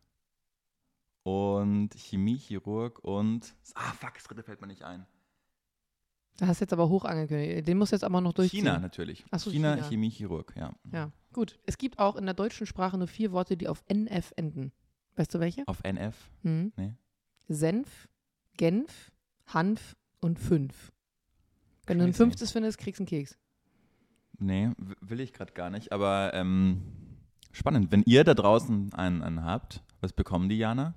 [1.24, 3.54] und Chemie, Chirurg und.
[3.76, 5.06] Ah, fuck, das dritte fällt mir nicht ein.
[6.38, 7.68] Da hast du jetzt aber hoch angekündigt.
[7.68, 8.62] Den musst du jetzt aber noch durchziehen.
[8.64, 9.24] China natürlich.
[9.38, 9.88] So, China, China.
[9.88, 10.74] Chemie, Chirurg, ja.
[10.92, 11.60] Ja, gut.
[11.68, 14.72] Es gibt auch in der deutschen Sprache nur vier Worte, die auf NF enden.
[15.16, 15.68] Weißt du welche?
[15.68, 16.16] Auf NF.
[16.44, 16.72] Hm?
[16.78, 16.94] Nee.
[17.48, 18.08] Senf,
[18.58, 19.12] Genf,
[19.48, 20.92] Hanf und fünf.
[21.86, 23.38] Wenn du ein fünftes findest, kriegst du einen Keks.
[24.40, 24.72] Nee,
[25.02, 25.92] will ich gerade gar nicht.
[25.92, 26.82] Aber ähm,
[27.52, 27.92] spannend.
[27.92, 30.94] Wenn ihr da draußen einen, einen habt, was bekommen die, Jana?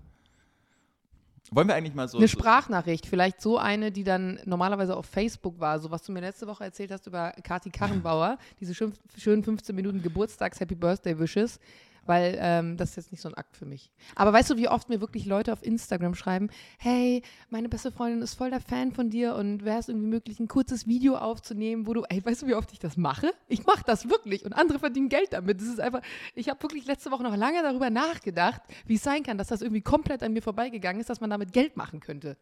[1.51, 2.17] Wollen wir eigentlich mal so.
[2.17, 6.21] eine Sprachnachricht, vielleicht so eine, die dann normalerweise auf Facebook war, so was du mir
[6.21, 11.61] letzte Woche erzählt hast über Kati Karrenbauer, diese schön, schönen 15 Minuten Geburtstags-Happy Birthday-Wishes,
[12.07, 13.91] weil ähm, das ist jetzt nicht so ein Akt für mich.
[14.15, 18.23] Aber weißt du, wie oft mir wirklich Leute auf Instagram schreiben, hey, meine beste Freundin
[18.23, 21.87] ist voll der Fan von dir und wäre es irgendwie möglich, ein kurzes Video aufzunehmen,
[21.87, 23.33] wo du, ey, weißt du, wie oft ich das mache?
[23.49, 25.61] Ich mache das wirklich und andere verdienen Geld damit.
[25.61, 26.03] Das ist einfach,
[26.35, 29.63] ich habe wirklich letzte Woche noch lange darüber nachgedacht, wie es sein kann, dass das
[29.63, 32.37] irgendwie komplett an mir vorbeigegangen ist, dass man damit Geld machen könnte.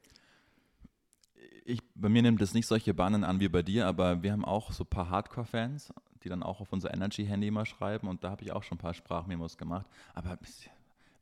[1.65, 4.45] ich, bei mir nimmt es nicht solche Bahnen an wie bei dir, aber wir haben
[4.45, 5.93] auch so ein paar Hardcore-Fans,
[6.23, 8.81] die dann auch auf unser Energy-Handy mal schreiben und da habe ich auch schon ein
[8.81, 9.87] paar Sprachmemos gemacht.
[10.15, 10.39] Aber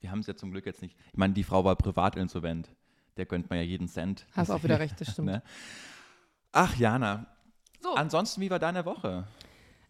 [0.00, 0.96] wir haben es ja zum Glück jetzt nicht.
[1.12, 2.70] Ich meine, die Frau war privat insolvent.
[3.16, 4.26] Der gönnt man ja jeden Cent.
[4.32, 5.28] Hast auch wieder recht, das stimmt.
[5.30, 5.42] Ne?
[6.52, 7.26] Ach, Jana.
[7.80, 9.26] So, Ansonsten, wie war deine Woche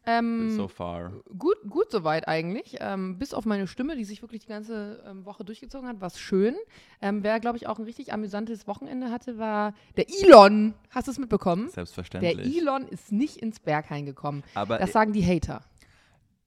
[0.06, 1.12] ähm, so far?
[1.38, 2.76] gut, gut soweit eigentlich.
[2.80, 6.08] Ähm, bis auf meine Stimme, die sich wirklich die ganze ähm, Woche durchgezogen hat, war
[6.08, 6.54] es schön.
[7.02, 10.74] Ähm, wer, glaube ich, auch ein richtig amüsantes Wochenende hatte, war der Elon.
[10.90, 11.64] Hast du es mitbekommen?
[11.64, 12.56] Der Selbstverständlich.
[12.56, 14.42] Elon ist nicht ins Berghain gekommen.
[14.54, 15.62] aber Das sagen die Hater.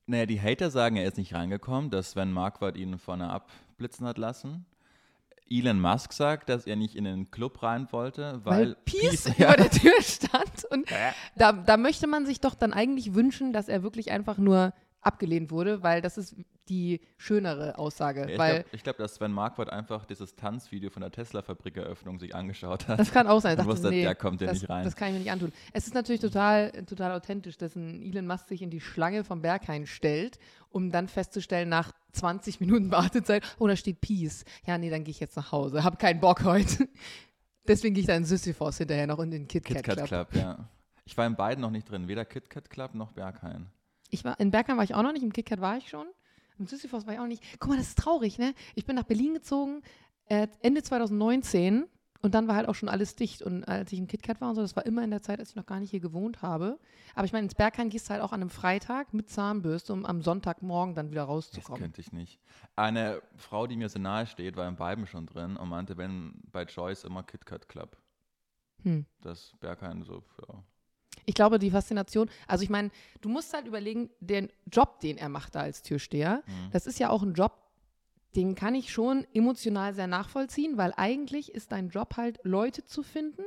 [0.06, 4.18] Naja, die Hater sagen, er ist nicht reingekommen, dass Sven Marquardt ihn vorne abblitzen hat
[4.18, 4.66] lassen.
[5.54, 9.54] Elon Musk sagt, dass er nicht in den Club rein wollte, weil, Weil Peace ja,
[9.54, 10.66] über der Tür stand.
[10.72, 10.90] Und
[11.36, 15.52] da, da möchte man sich doch dann eigentlich wünschen, dass er wirklich einfach nur abgelehnt
[15.52, 16.36] wurde, weil das ist
[16.70, 18.26] die schönere Aussage.
[18.30, 23.00] ich glaube, glaub, dass Sven Marquardt einfach dieses Tanzvideo von der Tesla-Fabrikeröffnung sich angeschaut hat.
[23.00, 23.60] Das kann auch sein.
[23.60, 24.86] Ich dachte, nee, der kommt ja das, nicht rein.
[24.86, 25.52] Das kann ich mir nicht antun.
[25.74, 29.42] Es ist natürlich total, total authentisch, dass ein Elon Musk sich in die Schlange vom
[29.42, 30.40] Berghain stellt,
[30.70, 34.46] um dann festzustellen, nach 20 Minuten Wartezeit, oh, da steht Peace.
[34.66, 35.84] Ja, nee, dann gehe ich jetzt nach Hause.
[35.84, 36.88] Hab keinen Bock heute.
[37.68, 40.30] Deswegen gehe ich dann in Sisyphos hinterher noch in den Kit Kat KitKat Club.
[40.30, 40.70] Club, ja.
[41.06, 43.68] Ich war in beiden noch nicht drin, weder KitKat Club noch Berghain.
[44.14, 46.08] Ich war, in Bergheim war ich auch noch nicht, im KitKat war ich schon.
[46.60, 47.44] Im Sisyphos war ich auch nicht.
[47.60, 48.54] Guck mal, das ist traurig, ne?
[48.76, 49.82] Ich bin nach Berlin gezogen,
[50.28, 51.86] äh, Ende 2019
[52.22, 53.42] und dann war halt auch schon alles dicht.
[53.42, 55.50] Und als ich im KitKat war und so, das war immer in der Zeit, als
[55.50, 56.80] ich noch gar nicht hier gewohnt habe.
[57.16, 60.06] Aber ich meine, ins Berghain gehst du halt auch an einem Freitag mit Zahnbürste, um
[60.06, 61.82] am Sonntagmorgen dann wieder Das rauszukommen.
[61.82, 62.40] könnte ich nicht.
[62.76, 66.36] Eine Frau, die mir so nahe steht, war im Weiben schon drin und meinte, wenn
[66.52, 67.98] bei Joyce immer KitKat Club.
[68.84, 69.06] Hm.
[69.22, 70.64] Das Berghain so, ja.
[71.26, 72.90] Ich glaube, die Faszination, also ich meine,
[73.22, 76.72] du musst halt überlegen, den Job, den er macht da als Türsteher, Mhm.
[76.72, 77.54] das ist ja auch ein Job,
[78.36, 83.04] den kann ich schon emotional sehr nachvollziehen, weil eigentlich ist dein Job halt, Leute zu
[83.04, 83.44] finden,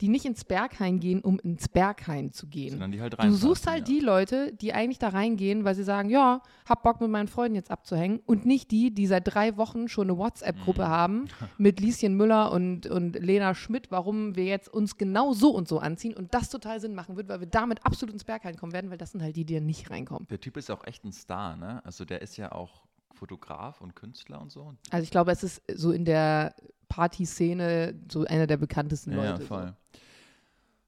[0.00, 2.70] die nicht ins Berghain gehen, um ins Berghain zu gehen.
[2.70, 3.94] Sondern die halt Du suchst halt ja.
[3.94, 7.54] die Leute, die eigentlich da reingehen, weil sie sagen, ja, hab Bock mit meinen Freunden
[7.54, 10.88] jetzt abzuhängen und nicht die, die seit drei Wochen schon eine WhatsApp-Gruppe Mhm.
[10.88, 11.24] haben
[11.58, 15.78] mit Lieschen Müller und, und Lena Schmidt, warum wir jetzt uns genau so und so
[15.78, 18.90] anziehen und das total Sinn machen wird, weil wir damit absolut ins Berghain kommen werden,
[18.90, 20.26] weil das sind halt die, die da nicht reinkommen.
[20.30, 21.84] Der Typ ist auch echt ein Star, ne?
[21.84, 24.72] Also der ist ja auch Fotograf und Künstler und so.
[24.90, 26.54] Also ich glaube, es ist so in der
[26.88, 29.42] Partyszene so einer der bekanntesten Ja, Leute.
[29.42, 29.74] ja, voll.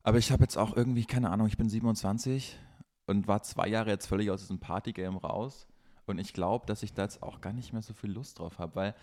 [0.02, 2.58] Aber ich habe jetzt auch irgendwie, keine Ahnung, ich bin 27
[3.06, 5.66] und war zwei Jahre jetzt völlig aus diesem Partygame raus.
[6.06, 8.58] Und ich glaube, dass ich da jetzt auch gar nicht mehr so viel Lust drauf
[8.58, 8.94] habe, weil,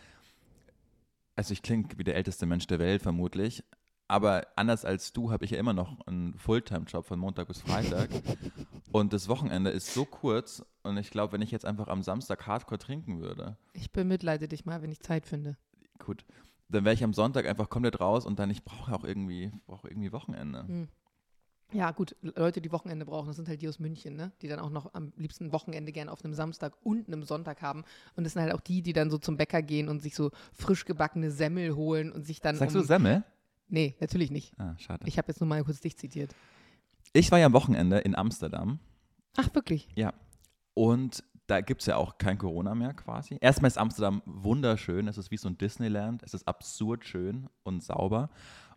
[1.36, 3.64] also ich klinge wie der älteste Mensch der Welt vermutlich,
[4.10, 8.10] aber anders als du habe ich ja immer noch einen Fulltime-Job von Montag bis Freitag.
[8.92, 12.48] und das Wochenende ist so kurz und ich glaube, wenn ich jetzt einfach am Samstag
[12.48, 13.56] Hardcore trinken würde.
[13.74, 15.58] Ich bemitleide dich mal, wenn ich Zeit finde.
[16.00, 16.26] gut,
[16.70, 19.88] dann wäre ich am Sonntag einfach komplett raus und dann, ich brauche auch irgendwie, brauche
[19.88, 20.68] irgendwie Wochenende.
[20.68, 20.88] Hm.
[21.72, 24.32] Ja, gut, Leute, die Wochenende brauchen, das sind halt die aus München, ne?
[24.42, 27.84] Die dann auch noch am liebsten Wochenende gerne auf einem Samstag und einem Sonntag haben.
[28.16, 30.32] Und das sind halt auch die, die dann so zum Bäcker gehen und sich so
[30.52, 32.56] frisch gebackene Semmel holen und sich dann.
[32.56, 33.24] Sagst um, du Semmel?
[33.68, 34.60] Nee, natürlich nicht.
[34.60, 35.06] Ah, schade.
[35.08, 36.34] Ich habe jetzt nur mal kurz dich zitiert.
[37.14, 38.80] Ich war ja am Wochenende in Amsterdam
[39.38, 39.88] Ach, wirklich?
[40.74, 43.38] und da gibt es ja auch kein Corona mehr quasi.
[43.42, 47.84] Erstmal ist Amsterdam wunderschön, es ist wie so ein Disneyland, es ist absurd schön und
[47.84, 48.30] sauber.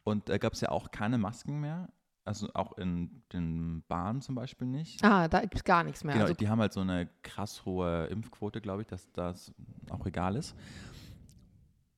[0.04, 1.88] Und da gab es ja auch keine Masken mehr,
[2.24, 5.04] also auch in den Bahnen zum Beispiel nicht.
[5.04, 6.14] Ah, da gibt es gar nichts mehr.
[6.14, 9.52] Genau, also, die haben halt so eine krass hohe Impfquote, glaube ich, dass das
[9.90, 10.56] auch egal ist.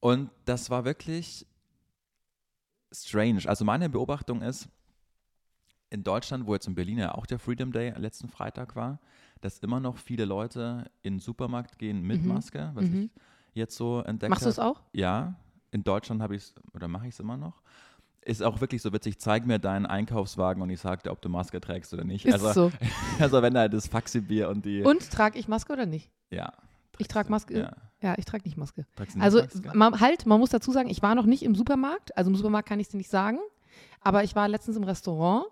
[0.00, 1.46] Und das war wirklich
[2.92, 3.42] strange.
[3.46, 4.68] Also meine Beobachtung ist,
[5.90, 8.98] in Deutschland, wo jetzt in Berlin ja auch der Freedom Day letzten Freitag war,
[9.44, 12.28] dass immer noch viele Leute in den Supermarkt gehen mit Mhm.
[12.28, 13.10] Maske, was Mhm.
[13.14, 13.20] ich
[13.52, 14.80] jetzt so entdeckt machst du es auch?
[14.94, 15.34] Ja,
[15.70, 17.60] in Deutschland habe ich es, oder mache ich es immer noch.
[18.22, 21.28] Ist auch wirklich so witzig, zeig mir deinen Einkaufswagen und ich sage dir, ob du
[21.28, 22.24] Maske trägst oder nicht.
[22.24, 22.72] Ist also, so.
[23.20, 24.82] also wenn da das Faxibier und die...
[24.82, 26.10] Und trage ich Maske oder nicht?
[26.30, 26.52] ja.
[26.98, 27.58] Ich trage Maske.
[27.58, 27.72] Ja.
[28.00, 28.86] Ja, ich trage nicht Maske.
[29.00, 29.72] Nicht Also Maske?
[29.74, 32.16] man, halt, man muss dazu sagen, ich war noch nicht im Supermarkt.
[32.16, 33.40] Also im Supermarkt kann ich es dir nicht sagen.
[34.00, 35.44] Aber ich war letztens im Restaurant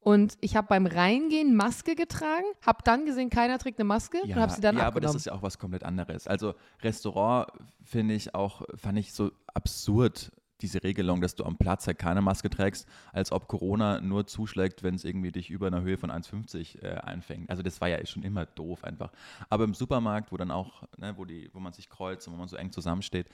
[0.00, 4.34] und ich habe beim Reingehen Maske getragen, habe dann gesehen, keiner trägt eine Maske und
[4.36, 5.16] habe sie dann ja aber das abgenommen.
[5.16, 6.26] ist ja auch was komplett anderes.
[6.26, 7.50] Also Restaurant
[7.82, 12.20] finde ich auch, fand ich so absurd, diese Regelung, dass du am Platz halt keine
[12.20, 16.10] Maske trägst, als ob Corona nur zuschlägt, wenn es irgendwie dich über einer Höhe von
[16.10, 17.48] 1,50 äh, einfängt.
[17.50, 19.12] Also das war ja schon immer doof einfach.
[19.50, 22.38] Aber im Supermarkt, wo dann auch, ne, wo, die, wo man sich kreuzt und wo
[22.38, 23.28] man so eng zusammensteht,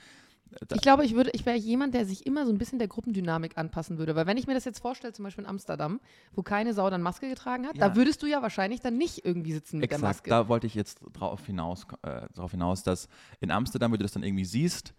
[0.73, 3.57] ich glaube, ich, würde, ich wäre jemand, der sich immer so ein bisschen der Gruppendynamik
[3.57, 4.15] anpassen würde.
[4.15, 5.99] Weil wenn ich mir das jetzt vorstelle, zum Beispiel in Amsterdam,
[6.33, 7.89] wo keine Sau dann Maske getragen hat, Ja.
[7.89, 10.29] da würdest du ja wahrscheinlich dann nicht irgendwie sitzen mit der Exakt, Maske.
[10.29, 13.07] da wollte ich jetzt drauf hinaus, äh, darauf hinaus, dass
[13.39, 14.93] in Amsterdam, wenn du das dann irgendwie siehst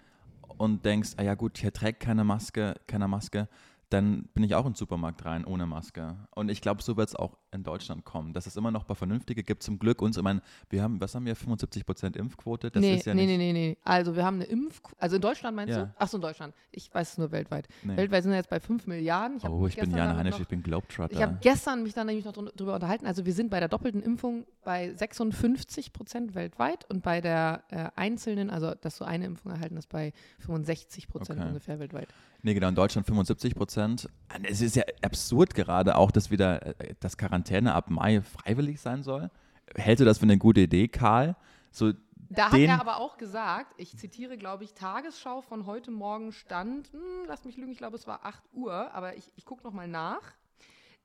[0.59, 3.49] und denkst, ah ja gut, hier trägt keine Maske, keine Maske,
[3.90, 6.16] dann bin ich auch in den Supermarkt rein ohne Maske.
[6.35, 8.33] Und ich glaube, so wird es auch in Deutschland kommen.
[8.33, 10.16] Dass es immer noch bei Vernünftige gibt, zum Glück uns.
[10.16, 12.70] Ich meine, wir haben, was haben wir, 75% Impfquote?
[12.72, 13.77] Das nee, ist ja nee, nicht, nee, nee, nee.
[13.85, 14.81] Also wir haben eine Impf...
[14.99, 15.85] Also in Deutschland meinst Ja.
[15.85, 15.94] du?
[15.99, 16.53] Achso, in Deutschland.
[16.72, 17.68] Ich weiß es nur weltweit.
[17.85, 17.96] nee.
[17.96, 19.40] Weltweit sind wir jetzt bei 5 Milliarden.
[19.40, 21.14] hab Oh, ich bin damit Heinisch, noch- ich bin Globetrotter.
[21.14, 23.07] Ich habe gestern mich dann nämlich noch drüber unterhalten.
[23.07, 27.88] Also wir sind bei der doppelten Impfung bei 56 Prozent weltweit und bei der äh,
[27.94, 31.49] einzelnen, also dass du eine Impfung erhalten hast, bei 65 Prozent Okay.
[31.49, 32.09] ungefähr weltweit.
[32.46, 34.09] Nee, genau, in Deutschland 75 Prozent.
[34.44, 39.02] Es ist ja absurd gerade auch, dass wieder äh, das Quarantäne ab Mai freiwillig sein
[39.02, 39.32] soll.
[39.74, 41.35] Hältst du das für eine gute Idee, Karl?
[41.72, 41.92] So,
[42.28, 46.92] Da hat er aber auch gesagt, ich zitiere, glaube ich, Tagesschau von heute Morgen stand,
[46.92, 49.88] hm, lass mich lügen, ich glaube, es war 8 Uhr, aber ich, ich gucke nochmal
[49.88, 50.22] nach.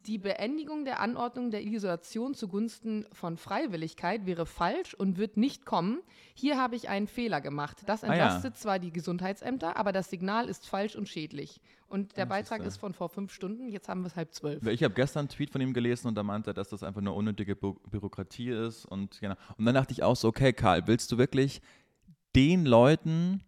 [0.07, 5.99] Die Beendigung der Anordnung der Isolation zugunsten von Freiwilligkeit wäre falsch und wird nicht kommen.
[6.33, 7.83] Hier habe ich einen Fehler gemacht.
[7.85, 8.13] Das Ah ja.
[8.13, 11.61] entlastet zwar die Gesundheitsämter, aber das Signal ist falsch und schädlich.
[11.87, 12.67] Und der Ja, Beitrag siehste.
[12.69, 14.65] ist von vor fünf Stunden, jetzt haben wir es halb zwölf.
[14.65, 17.01] ich habe gestern einen Tweet von ihm gelesen und da meinte er, dass das einfach
[17.01, 18.85] nur unnötige Bü Bürokratie ist.
[18.85, 19.35] Und, genau.
[19.57, 21.61] und dann dachte ich auch so, okay, Karl, willst du wirklich
[22.35, 23.43] den Leuten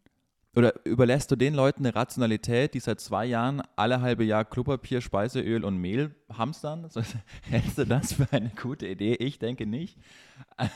[0.56, 5.02] oder überlässt du den Leuten eine Rationalität, die seit zwei Jahren alle halbe Jahr Klopapier,
[5.02, 6.90] Speiseöl und Mehl hamstern?
[6.90, 7.02] So,
[7.50, 9.16] hältst du das für eine gute Idee?
[9.16, 9.98] Ich denke nicht.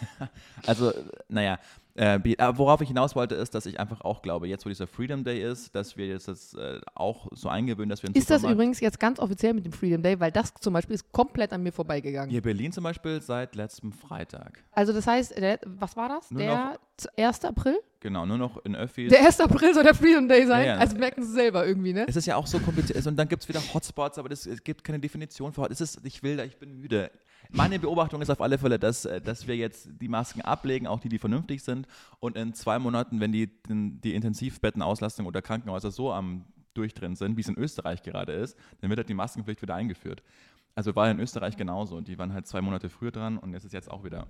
[0.66, 0.94] Also,
[1.30, 1.60] naja,
[1.98, 4.86] Äh, aber worauf ich hinaus wollte, ist, dass ich einfach auch glaube, jetzt wo dieser
[4.88, 8.44] Freedom Day ist, dass wir jetzt das äh, auch so eingewöhnen, dass wir Ist das
[8.44, 11.64] übrigens jetzt ganz offiziell mit dem Freedom Day, weil das zum Beispiel ist komplett an
[11.64, 12.30] mir vorbeigegangen.
[12.30, 14.64] Hier Berlin zum Beispiel seit letztem Freitag.
[14.72, 16.30] Also das heißt, der, was war das?
[16.30, 17.46] Nur der z- 1.
[17.46, 17.78] April?
[18.00, 19.10] Genau, nur noch in Öffis.
[19.12, 19.40] Der 1.
[19.40, 20.66] April soll der Freedom Day sein.
[20.68, 20.80] Ja, ja.
[20.80, 22.06] Also merken Sie selber irgendwie, ne?
[22.08, 23.06] Es ist ja auch so kompliziert.
[23.08, 25.82] Und dann gibt es wieder Hotspots, aber das, es gibt keine Definition für Hotspots.
[25.82, 27.10] Es ist, ich will da, ich bin müde.
[27.52, 31.00] Meine Beobachtung ist auf alle Fälle, dass, äh, dass wir jetzt die Masken ablegen, auch
[31.00, 31.88] die, die vernünftig sind.
[32.20, 37.42] Und in zwei Monaten, wenn die, die Intensivbettenauslastung oder Krankenhäuser so am Durchdrehen sind, wie
[37.42, 40.22] es in Österreich gerade ist, dann wird halt die Maskenpflicht wieder eingeführt.
[40.76, 42.02] Also war in Österreich genauso.
[42.02, 44.28] Die waren halt zwei Monate früher dran und es ist jetzt auch wieder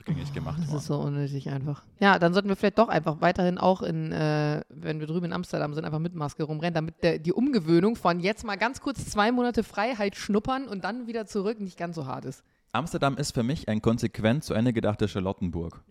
[0.00, 0.78] rückgängig gemacht Das worden.
[0.78, 1.82] ist so unnötig einfach.
[2.00, 5.32] Ja, dann sollten wir vielleicht doch einfach weiterhin auch in, äh, wenn wir drüben in
[5.32, 9.06] Amsterdam sind, einfach mit Maske rumrennen, damit der, die Umgewöhnung von jetzt mal ganz kurz
[9.06, 12.42] zwei Monate Freiheit schnuppern und dann wieder zurück nicht ganz so hart ist.
[12.72, 15.82] Amsterdam ist für mich ein konsequent zu Ende gedachter Charlottenburg.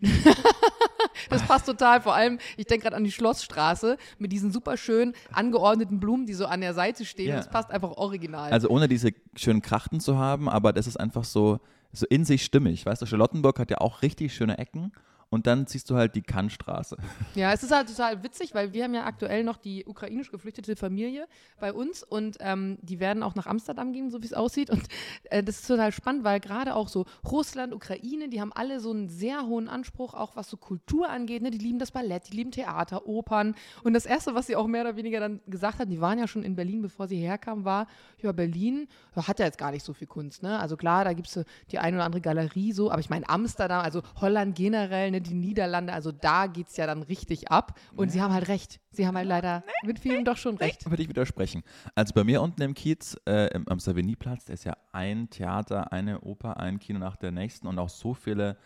[1.28, 2.00] Das passt total.
[2.00, 6.34] Vor allem, ich denke gerade an die Schlossstraße mit diesen super schön angeordneten Blumen, die
[6.34, 7.28] so an der Seite stehen.
[7.28, 7.36] Ja.
[7.36, 8.50] Das passt einfach original.
[8.50, 11.60] Also ohne diese schönen Krachten zu haben, aber das ist einfach so,
[11.92, 12.86] so in sich stimmig.
[12.86, 14.92] Weißt du, Charlottenburg hat ja auch richtig schöne Ecken
[15.30, 16.96] und dann siehst du halt die Kannstraße.
[17.36, 20.74] Ja, es ist halt total witzig, weil wir haben ja aktuell noch die ukrainisch geflüchtete
[20.74, 21.26] Familie
[21.60, 24.70] bei uns und ähm, die werden auch nach Amsterdam gehen, so wie es aussieht.
[24.70, 24.82] Und
[25.24, 28.90] äh, das ist total spannend, weil gerade auch so Russland, Ukraine, die haben alle so
[28.90, 31.42] einen sehr hohen Anspruch, auch was so Kultur angeht.
[31.42, 31.52] Ne?
[31.52, 33.54] Die lieben das Ballett, die lieben Theater, Opern.
[33.84, 36.26] Und das Erste, was sie auch mehr oder weniger dann gesagt hat, die waren ja
[36.26, 37.86] schon in Berlin, bevor sie herkamen, war,
[38.18, 40.42] ja, Berlin hat ja jetzt gar nicht so viel Kunst.
[40.42, 40.58] Ne?
[40.58, 43.82] Also klar, da gibt es die eine oder andere Galerie so, aber ich meine Amsterdam,
[43.82, 47.78] also Holland generell, ne, die Niederlande, also da geht es ja dann richtig ab.
[47.96, 48.80] Und sie haben halt recht.
[48.90, 50.88] Sie haben halt leider mit vielem doch schon recht.
[50.88, 51.62] Würde ich widersprechen.
[51.94, 55.92] Also bei mir unten im Kiez, äh, im, am Savigny-Platz, da ist ja ein Theater,
[55.92, 58.56] eine Oper, ein Kino nach der nächsten und auch so viele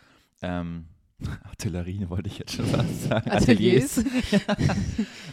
[0.43, 0.87] ähm,
[1.45, 3.31] Artillerien, wollte ich jetzt schon fast sagen.
[3.31, 4.03] Ateliers.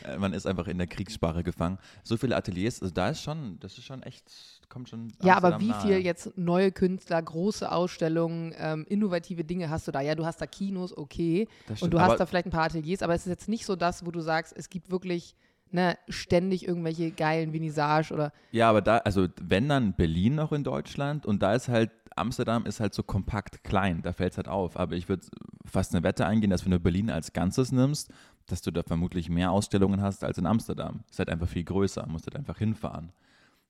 [0.03, 1.77] Äh, Man ist einfach in der Kriegssprache gefangen.
[2.03, 4.25] So viele Ateliers, also da ist schon, das ist schon echt,
[4.71, 5.13] kommt schon.
[5.21, 9.91] Ja, aber Amsterdam wie viel jetzt neue Künstler, große Ausstellungen, ähm, innovative Dinge hast du
[9.91, 10.01] da?
[10.01, 11.47] Ja, du hast da Kinos, okay.
[11.79, 14.05] Und du hast da vielleicht ein paar Ateliers, aber es ist jetzt nicht so das,
[14.05, 15.35] wo du sagst, es gibt wirklich
[15.71, 20.63] ne, ständig irgendwelche geilen Vernissage oder Ja, aber da, also wenn dann Berlin noch in
[20.63, 24.49] Deutschland und da ist halt, Amsterdam ist halt so kompakt klein, da fällt es halt
[24.49, 24.77] auf.
[24.77, 25.25] Aber ich würde
[25.65, 28.11] fast eine Wette eingehen, dass wenn du Berlin als Ganzes nimmst,
[28.47, 31.03] dass du da vermutlich mehr Ausstellungen hast als in Amsterdam.
[31.09, 33.13] Ist halt einfach viel größer, musst halt einfach hinfahren.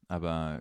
[0.08, 0.60] Aber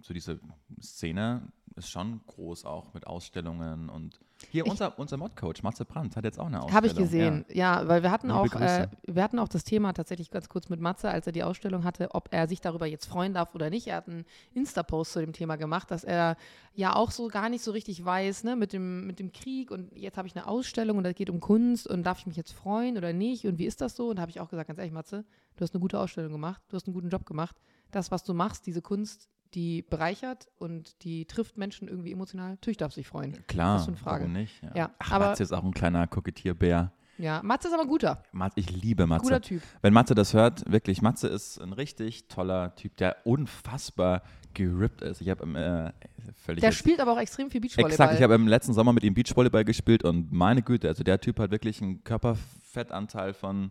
[0.00, 0.40] so diese
[0.80, 6.14] Szene ist schon groß auch mit Ausstellungen und hier Ich- unser, unser Mod-Coach, Matze Brandt,
[6.14, 6.76] hat jetzt auch eine Ausstellung.
[6.76, 7.88] Habe ich gesehen, ja.
[7.88, 11.08] weil wir hatten auch, äh, wir hatten auch das Thema tatsächlich ganz kurz mit Matze,
[11.10, 13.88] als er die Ausstellung hatte, ob er sich darüber jetzt freuen darf oder nicht.
[13.88, 16.36] Er hat einen Insta-Post zu dem Thema gemacht, dass er
[16.74, 19.96] ja auch so gar nicht so richtig weiß, ne, mit dem, mit dem Krieg und
[19.96, 22.52] jetzt habe ich eine Ausstellung und es geht um Kunst und darf ich mich jetzt
[22.52, 24.10] freuen oder nicht und wie ist das so?
[24.10, 25.24] Und da habe ich auch gesagt, ganz ehrlich, Matze,
[25.56, 27.56] du hast eine gute Ausstellung gemacht, du hast einen guten Job gemacht.
[27.90, 32.76] Das, was du machst, diese Kunst, die bereichert und die trifft Menschen irgendwie emotional, natürlich
[32.78, 33.46] darfst du dich freuen.
[33.46, 34.20] Klar, Was für eine Frage.
[34.24, 34.62] warum nicht?
[34.62, 36.92] Ja, Ja, Ach, aber- Matze ist auch ein kleiner Kokettierbär.
[37.16, 39.22] Ja, Matze ist aber ein guter, Matze, ich liebe Matze.
[39.22, 39.62] guter Typ.
[39.82, 45.20] Wenn Matze das hört, wirklich, Matze ist ein richtig toller Typ, der unfassbar gerippt ist.
[45.20, 46.60] Ich habe äh, völlig.
[46.62, 47.92] Der spielt aber auch extrem viel Beachvolleyball.
[47.92, 51.20] Exakt, ich habe im letzten Sommer mit ihm Beachvolleyball gespielt und meine Güte, also der
[51.20, 53.70] Typ hat wirklich einen Körperfettanteil von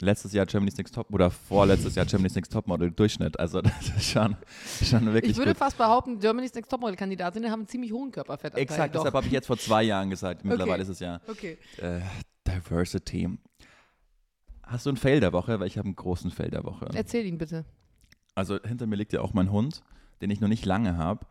[0.00, 3.38] letztes Jahr Germany's Next Top oder vorletztes Jahr Germany's Next Topmodel Durchschnitt.
[3.38, 4.36] Also das ist schon,
[4.82, 5.58] schon wirklich ich würde gut.
[5.58, 8.62] fast behaupten, Germany's Next Topmodel-Kandidaten haben einen ziemlich hohen Körperfettanteil.
[8.62, 9.00] Exakt, doch.
[9.00, 10.44] deshalb habe ich jetzt vor zwei Jahren gesagt.
[10.44, 10.82] Mittlerweile Okay.
[10.82, 11.58] ist es ja Okay.
[11.78, 12.00] äh,
[12.46, 13.28] Diversity.
[14.62, 15.60] Hast du einen Fail der Woche?
[15.60, 16.88] Weil ich habe einen großen Fail der Woche.
[16.94, 17.64] Erzähl ihn bitte.
[18.34, 19.82] Also hinter mir liegt ja auch mein Hund,
[20.20, 21.26] den ich noch nicht lange habe.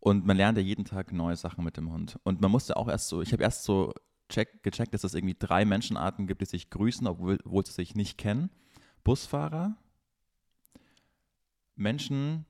[0.00, 2.18] Und man lernt ja jeden Tag neue Sachen mit dem Hund.
[2.22, 3.92] Und man musste auch erst so, ich habe erst so
[4.28, 7.94] check, gecheckt, dass es irgendwie drei Menschenarten gibt, die sich grüßen, obwohl, obwohl sie sich
[7.94, 8.50] nicht kennen.
[9.04, 9.76] Busfahrer,
[11.76, 12.44] Menschen,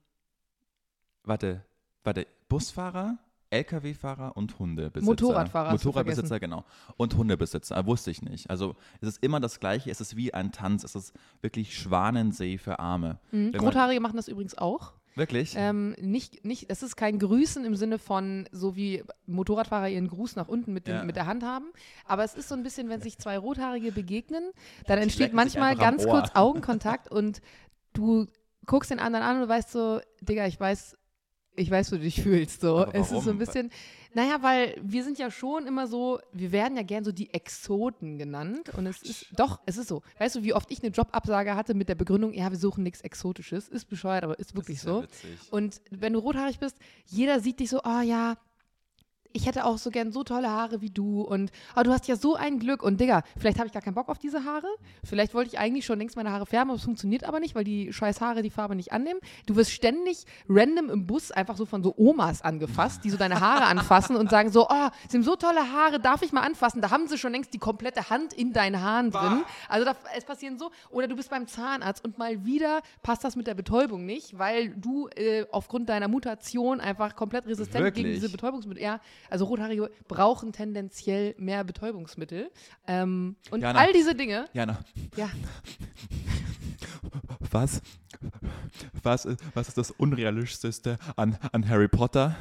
[1.25, 1.65] warte,
[2.05, 3.19] warte, Busfahrer,
[3.51, 5.05] LKW-Fahrer und Hundebesitzer.
[5.11, 6.65] Motorradfahrer Motorradbesitzer, genau.
[6.97, 8.51] Und Hundebesitzer, äh, wusste ich nicht.
[8.51, 12.59] Also es ist immer das Gleiche, es ist wie ein Tanz, es ist wirklich Schwanensee
[12.59, 13.19] für Arme.
[13.31, 13.51] Mhm.
[13.53, 14.95] Man- Rothaarige machen das übrigens auch.
[15.19, 15.55] Wirklich?
[15.57, 20.37] Ähm, nicht, nicht, es ist kein Grüßen im Sinne von, so wie Motorradfahrer ihren Gruß
[20.37, 21.05] nach unten mit, dem, Ja.
[21.05, 21.67] mit der Hand haben.
[22.07, 24.45] Aber es ist so ein bisschen, wenn sich zwei Rothaarige begegnen,
[24.87, 27.41] dann entsteht manchmal ganz kurz Augenkontakt und
[27.93, 28.27] du
[28.67, 30.97] guckst den anderen an und weißt so, Digga, ich weiß,
[31.57, 32.61] ich weiß, wie du dich fühlst.
[32.61, 32.87] So.
[32.93, 33.71] Es ist so ein bisschen,
[34.15, 38.19] naja, weil wir sind ja schon immer so, wir werden ja gern so die Exoten
[38.19, 38.71] genannt.
[38.77, 40.03] Und es ist, doch, es ist so.
[40.19, 43.01] Weißt du, wie oft ich eine Jobabsage hatte mit der Begründung, ja, wir suchen nichts
[43.01, 43.69] Exotisches.
[43.69, 45.05] Ist bescheuert, aber ist wirklich so.
[45.51, 48.37] Und wenn du rothaarig bist, jeder sieht dich so, ah ja,
[49.33, 52.17] ich hätte auch so gern so tolle Haare wie du und aber du hast ja
[52.17, 54.67] so ein Glück und Digga, vielleicht habe ich gar keinen Bock auf diese Haare.
[55.05, 57.65] Vielleicht wollte ich eigentlich schon längst meine Haare färben, aber es funktioniert aber nicht, weil
[57.65, 59.21] die scheiß Haare die Farbe nicht annehmen.
[59.47, 63.41] Du wirst ständig random im Bus einfach so von so Omas angefasst, die so deine
[63.41, 66.81] Haare anfassen und sagen so, oh, sie haben so tolle Haare, darf ich mal anfassen?
[66.81, 69.43] Da haben sie schon längst die komplette Hand in deinen Haaren drin.
[69.69, 73.37] Also da, es passieren so oder du bist beim Zahnarzt und mal wieder passt das
[73.37, 78.05] mit der Betäubung nicht, weil du äh, aufgrund deiner Mutation einfach komplett resistent Wirklich?
[78.05, 78.83] gegen diese Betäubungsmittel.
[78.83, 79.01] Ja,
[79.31, 82.51] also Rothaarige brauchen tendenziell mehr Betäubungsmittel.
[82.87, 83.79] Ähm, und Jana.
[83.79, 84.79] all diese Dinge, Jana,
[85.17, 85.29] ja,
[87.51, 87.81] was,
[89.03, 92.37] was, ist, was ist das Unrealistischste an, an Harry Potter?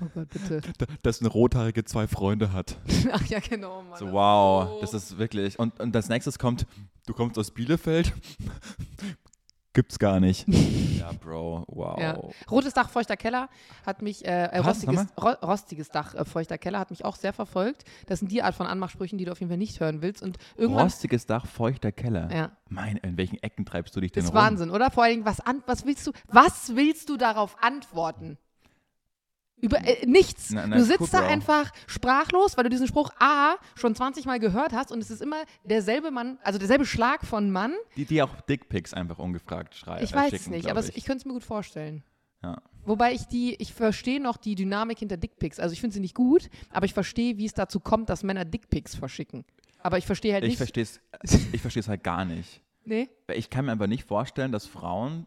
[0.00, 0.60] oh Gott, bitte.
[1.02, 2.76] Dass eine Rothaarige zwei Freunde hat.
[3.12, 3.98] Ach ja, genau, Mann.
[3.98, 5.58] So, wow, so- das ist wirklich.
[5.58, 6.66] Und, und als nächstes kommt,
[7.06, 8.12] du kommst aus Bielefeld?
[9.74, 10.46] Gibt's gar nicht.
[10.98, 11.98] ja, Bro, wow.
[11.98, 12.18] Ja.
[12.50, 13.48] Rotes Dach, feuchter Keller
[13.86, 14.86] hat mich, äh, äh, Was?
[14.86, 17.84] rostiges, ro rostiges Dach, äh, feuchter Keller hat mich auch sehr verfolgt.
[18.06, 20.22] Das sind die Art von Anmachsprüchen, die du auf jeden Fall nicht hören willst.
[20.22, 22.28] Und irgendwann, Rostiges Dach, feuchter Keller.
[22.34, 24.36] ja, Mein, in welchen Ecken treibst du dich denn ist rum?
[24.36, 24.90] Wahnsinn, oder?
[24.90, 28.36] Vor allen Dingen, was, an, was willst du, was willst du darauf antworten?
[29.62, 30.50] Über äh, nichts.
[30.50, 31.28] Na, na, du cool, sitzt da Bro.
[31.28, 35.22] einfach sprachlos, weil du diesen Spruch A schon 20 Mal gehört hast und es ist
[35.22, 37.72] immer derselbe Mann, also derselbe Schlag von Mann.
[37.96, 40.04] Die, die auch Dickpics einfach ungefragt schreiben.
[40.04, 42.02] Ich weiß es nicht, aber es- ich könnte es mir gut vorstellen.
[42.42, 42.60] Ja.
[42.84, 45.60] Wobei ich die, ich verstehe noch die Dynamik hinter Dickpics.
[45.60, 48.44] Also ich finde sie nicht gut, aber ich verstehe, wie es dazu kommt, dass Männer
[48.44, 49.44] Dickpics verschicken.
[49.80, 50.56] Aber ich verstehe halt Ich nicht.
[50.58, 51.00] verstehe es
[51.76, 52.60] ich halt gar nicht.
[52.84, 55.26] nee, Ich kann mir einfach nicht vorstellen, dass Frauen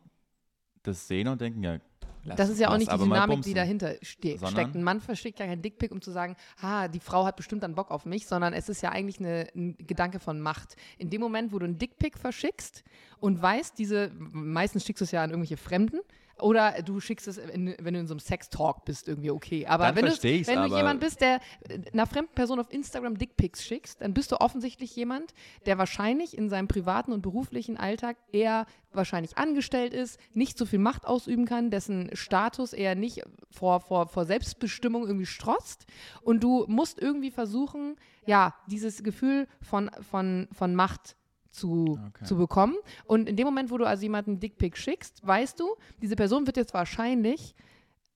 [0.84, 1.78] das sehen und denken, ja,
[2.26, 4.52] lass, das ist ja auch nicht die Dynamik, die dahinter ste Sondern?
[4.52, 4.76] steckt.
[4.76, 7.76] Ein Mann verschickt ja keinen Dickpic, um zu sagen, ha, die Frau hat bestimmt dann
[7.76, 10.76] Bock auf mich, sondern es ist ja eigentlich eine, ein Gedanke von Macht.
[10.98, 12.84] In dem Moment, wo du einen Dickpic verschickst
[13.20, 16.00] und weißt, diese, meistens schickst du es ja an irgendwelche Fremden,
[16.40, 19.66] oder du schickst es, in, wenn du in so einem Sex-Talk bist, irgendwie okay.
[19.68, 22.72] Aber Dann wenn, du, wenn du aber- jemand bist, der äh, einer fremden Person auf
[22.72, 25.34] Instagram Dickpics schickst, dann bist du offensichtlich jemand,
[25.66, 30.80] der wahrscheinlich in seinem privaten und beruflichen Alltag eher wahrscheinlich angestellt ist, nicht so viel
[30.80, 33.22] Macht ausüben kann, dessen Status eher nicht
[33.52, 35.86] vor, vor, vor Selbstbestimmung irgendwie strotzt.
[36.22, 41.16] Und du musst irgendwie versuchen, ja, dieses Gefühl von, von, von Macht
[41.56, 42.26] zu, Okay.
[42.26, 42.76] zu bekommen.
[43.06, 46.58] Und in dem Moment, wo du also jemanden Dickpic schickst, weißt du, diese Person wird
[46.58, 47.56] jetzt wahrscheinlich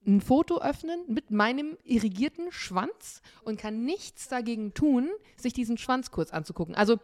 [0.06, 6.10] ein Foto öffnen mit meinem irrigierten Schwanz und kann nichts dagegen tun, sich diesen Schwanz
[6.10, 6.74] kurz anzugucken.
[6.74, 6.98] Also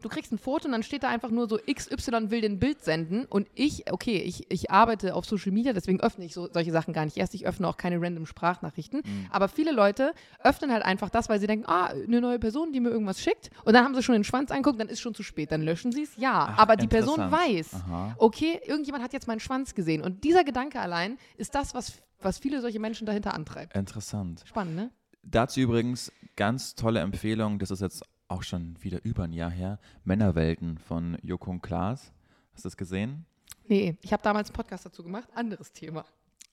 [0.00, 2.82] du kriegst ein Foto und dann steht da einfach nur so XY will den Bild
[2.82, 6.72] senden und ich, okay, ich, ich arbeite auf Social Media, deswegen öffne ich so, solche
[6.72, 7.34] Sachen gar nicht erst.
[7.34, 9.02] Ich öffne auch keine random Sprachnachrichten.
[9.30, 12.80] Aber viele Leute öffnen halt einfach das, weil sie denken, ah, eine neue Person, die
[12.80, 15.22] mir irgendwas schickt und dann haben sie schon den Schwanz angeguckt, dann ist schon zu
[15.22, 16.48] spät, dann löschen sie es, ja.
[16.52, 18.14] Ach, Aber die Person weiß, Aha.
[18.18, 22.38] okay, irgendjemand hat jetzt meinen Schwanz gesehen und dieser Gedanke allein ist das, was, was
[22.38, 23.76] viele solche Menschen dahinter antreibt.
[23.76, 24.42] Interessant.
[24.44, 24.90] Spannend, ne?
[25.22, 29.78] Dazu übrigens ganz tolle Empfehlung, das ist jetzt auch schon wieder über ein Jahr her,
[30.04, 32.12] Männerwelten von Joko und Klaas.
[32.54, 33.24] Hast du das gesehen?
[33.68, 36.04] Nee, ich habe damals einen Podcast dazu gemacht, anderes Thema.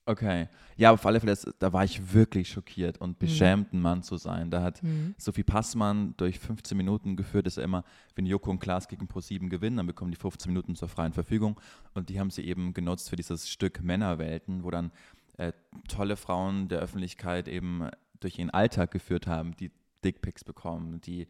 [0.05, 0.47] Okay.
[0.78, 4.15] Ja, auf alle Fälle, das- da war ich wirklich schockiert und beschämt, ein Mann zu
[4.15, 4.49] sein.
[4.49, 4.82] Da hat
[5.17, 7.84] Sophie Passmann durch 15 Minuten geführt, ist ja immer,
[8.15, 11.59] wenn Joko und Klaas gegen Pro7 gewinnen, dann bekommen die 15 Minuten zur freien Verfügung.
[11.93, 14.91] Und die haben sie eben genutzt für dieses Stück Männerwelten, wo dann
[15.38, 15.51] äh,
[15.89, 17.89] tolle Frauen der Öffentlichkeit eben
[18.21, 19.71] durch ihren Alltag geführt haben, die
[20.05, 21.28] Dickpics bekommen, die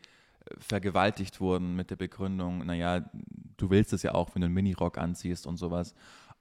[0.60, 3.10] vergewaltigt wurden mit der Begründung, naja,
[3.58, 5.94] du willst es ja auch, wenn du einen Minirock anziehst und sowas.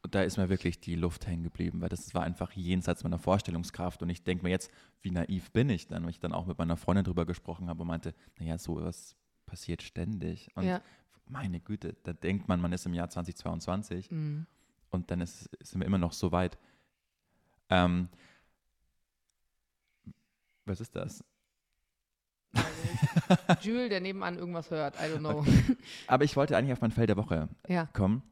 [0.02, 3.18] Und da ist mir wirklich die Luft hängen geblieben, weil das war einfach jenseits meiner
[3.18, 4.02] Vorstellungskraft.
[4.02, 4.70] Und ich denke mir jetzt,
[5.02, 7.82] wie naiv bin ich dann, weil ich dann auch mit meiner Freundin drüber gesprochen habe
[7.82, 10.50] und meinte, naja, so was passiert ständig.
[10.54, 10.80] Und Ja.
[11.28, 14.46] meine Güte, da denkt man, man ist im Jahr 2022 Mhm.
[14.90, 16.56] und dann ist, sind wir immer noch so weit.
[17.68, 18.08] Ähm,
[20.66, 21.24] was ist das?
[23.62, 25.44] Jules, der nebenan irgendwas hört, I don't know.
[26.06, 27.86] Aber ich wollte eigentlich auf mein Feld der Woche Ja.
[27.92, 28.22] kommen.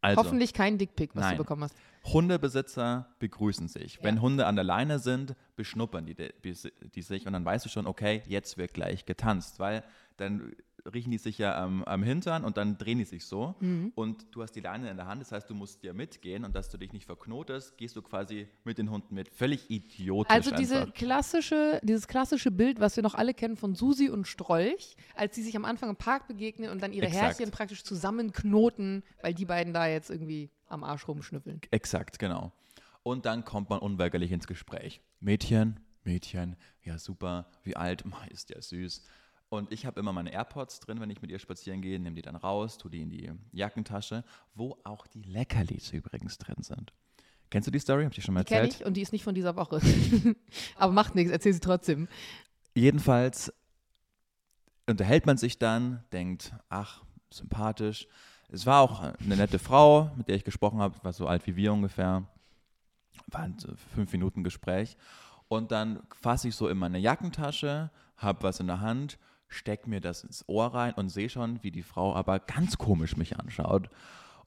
[0.00, 1.36] Also, Hoffentlich kein Dickpick, was Nein.
[1.36, 1.74] du bekommen hast.
[2.04, 3.98] Hundebesitzer begrüßen sich.
[4.02, 4.22] Wenn Ja.
[4.22, 6.54] Hunde an der Leine sind, beschnuppern die, die,
[6.94, 9.82] die sich und dann weißt du schon, okay, jetzt wird gleich getanzt, weil
[10.16, 10.52] dann
[10.92, 13.92] riechen die sich ja am, am Hintern und dann drehen die sich so Mhm.
[13.94, 16.54] und du hast die Leine in der Hand, das heißt, du musst dir mitgehen und
[16.54, 19.28] dass du dich nicht verknotest, gehst du quasi mit den Hunden mit.
[19.28, 20.94] Völlig idiotisch Also diese einfach.
[20.94, 25.42] klassische, dieses klassische Bild, was wir noch alle kennen von Susi und Strolch, als sie
[25.42, 27.38] sich am Anfang im Park begegnen und dann ihre Exakt.
[27.38, 31.60] Härchen praktisch zusammenknoten, weil die beiden da jetzt irgendwie am Arsch rumschnüffeln.
[31.70, 32.52] Exakt, genau.
[33.02, 35.00] Und dann kommt man unweigerlich ins Gespräch.
[35.20, 39.02] Mädchen, Mädchen, ja super, wie alt, Ma, ist der süß.
[39.50, 42.22] Und ich habe immer meine AirPods drin, wenn ich mit ihr spazieren gehe, nehme die
[42.22, 44.24] dann raus, tue die in die Jackentasche,
[44.54, 46.92] wo auch die Leckerlis übrigens drin sind.
[47.50, 48.04] Kennst du die Story?
[48.04, 48.80] Hab ich dir schon mal Die erzählt?
[48.80, 49.80] ich und die ist nicht von dieser Woche.
[50.76, 52.08] aber macht nichts, erzähl sie trotzdem.
[52.74, 53.52] Jedenfalls
[54.86, 58.06] unterhält man sich dann, denkt, ach, sympathisch.
[58.50, 61.56] Es war auch eine nette Frau, mit der ich gesprochen habe, war so alt wie
[61.56, 62.26] wir ungefähr.
[63.28, 64.96] War ein so fünf Minuten Gespräch.
[65.48, 69.18] Und dann fasse ich so in meine Jackentasche, habe was in der Hand,
[69.48, 73.16] steck mir das ins Ohr rein und sehe schon, wie die Frau aber ganz komisch
[73.16, 73.88] mich anschaut.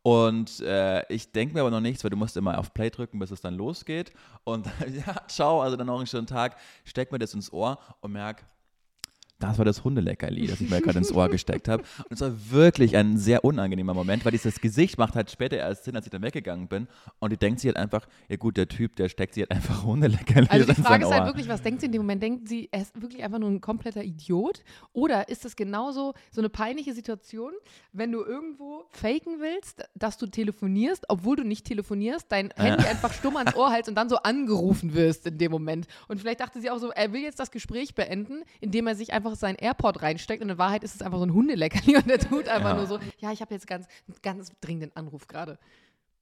[0.03, 3.19] Und äh, ich denke mir aber noch nichts, weil du musst immer auf Play drücken,
[3.19, 4.11] bis es dann losgeht.
[4.43, 4.67] Und
[5.05, 8.43] ja, ciao, also dann noch einen schönen Tag, steck mir das ins Ohr und merk,
[9.41, 11.83] das war das Hundeleckerli, das ich mir gerade ins Ohr gesteckt habe.
[12.09, 15.85] Und es war wirklich ein sehr unangenehmer Moment, weil dieses Gesicht macht halt später erst
[15.85, 16.87] Sinn, als ich dann weggegangen bin.
[17.19, 19.83] Und die denkt sich halt einfach, ja gut, der Typ, der steckt sich halt einfach
[19.83, 22.21] Hundeleckerli Also die Frage ist halt wirklich, was denkt sie in dem Moment?
[22.23, 24.63] Denkt sie, er ist wirklich einfach nur ein kompletter Idiot?
[24.93, 27.51] Oder ist das genauso so eine peinliche Situation,
[27.91, 33.13] wenn du irgendwo faken willst, dass du telefonierst, obwohl du nicht telefonierst, dein Handy einfach
[33.13, 35.87] stumm ans Ohr hältst und dann so angerufen wirst in dem Moment?
[36.07, 39.13] Und vielleicht dachte sie auch so, er will jetzt das Gespräch beenden, indem er sich
[39.13, 42.19] einfach sein AirPod reinsteckt und in Wahrheit ist es einfach so ein Hundeleckerli und er
[42.19, 42.75] tut einfach Ja.
[42.75, 43.87] nur so, ja, ich habe jetzt ganz,
[44.21, 45.57] ganz dringenden Anruf gerade.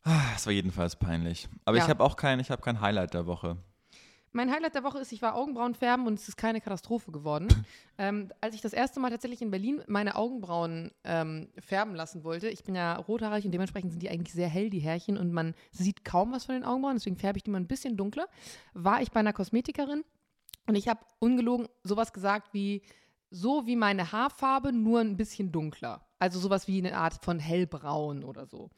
[0.03, 1.47] Das war jedenfalls peinlich.
[1.65, 1.83] Aber Ja.
[1.83, 3.57] ich habe auch kein, ich habe kein Highlight der Woche.
[4.31, 7.47] Mein Highlight der Woche ist, ich war Augenbrauen färben und es ist keine Katastrophe geworden.
[7.97, 12.47] ähm, als ich das erste Mal tatsächlich in Berlin meine Augenbrauen ähm, färben lassen wollte,
[12.47, 15.55] ich bin ja rothaarig und dementsprechend sind die eigentlich sehr hell, die Härchen, und man
[15.71, 18.27] sieht kaum was von den Augenbrauen, deswegen färbe ich die mal ein bisschen dunkler,
[18.73, 20.03] war ich bei einer Kosmetikerin
[20.69, 22.81] und ich habe ungelogen sowas gesagt wie,
[23.31, 26.05] so wie meine Haarfarbe, nur ein bisschen dunkler.
[26.19, 28.69] Also sowas wie eine Art von hellbraun oder so.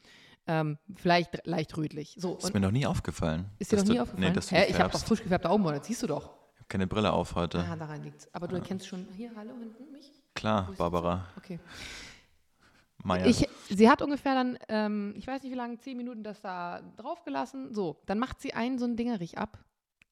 [0.46, 2.16] Ähm, vielleicht leicht rötlich.
[2.18, 3.46] So, Ist mir noch nie aufgefallen.
[3.58, 4.28] ist dir noch nie du, aufgefallen?
[4.28, 6.30] Nee, dass du Hä, ich habe doch frisch gefärbte Augenbrauen, das siehst du doch.
[6.54, 7.64] Ich habe keine Brille auf heute.
[7.64, 8.28] Ah, daran liegt's.
[8.34, 9.06] Aber du erkennst schon.
[9.16, 10.10] Hier, hallo hinten mich?
[10.34, 11.26] Klar, Barbara?
[11.36, 11.60] Okay.
[13.04, 13.26] Meier.
[13.26, 16.80] Ich, sie hat ungefähr dann, ähm, ich weiß nicht wie lange, zehn Minuten das da
[16.96, 17.74] draufgelassen.
[17.74, 19.58] So, dann macht sie einen so einen Dingerich ab.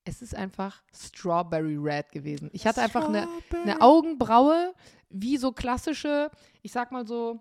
[0.04, 2.50] Es ist einfach Strawberry Red gewesen.
[2.52, 3.28] Ich hatte einfach eine,
[3.62, 4.74] eine Augenbraue,
[5.10, 6.30] wie so klassische,
[6.62, 7.40] ich sag mal so,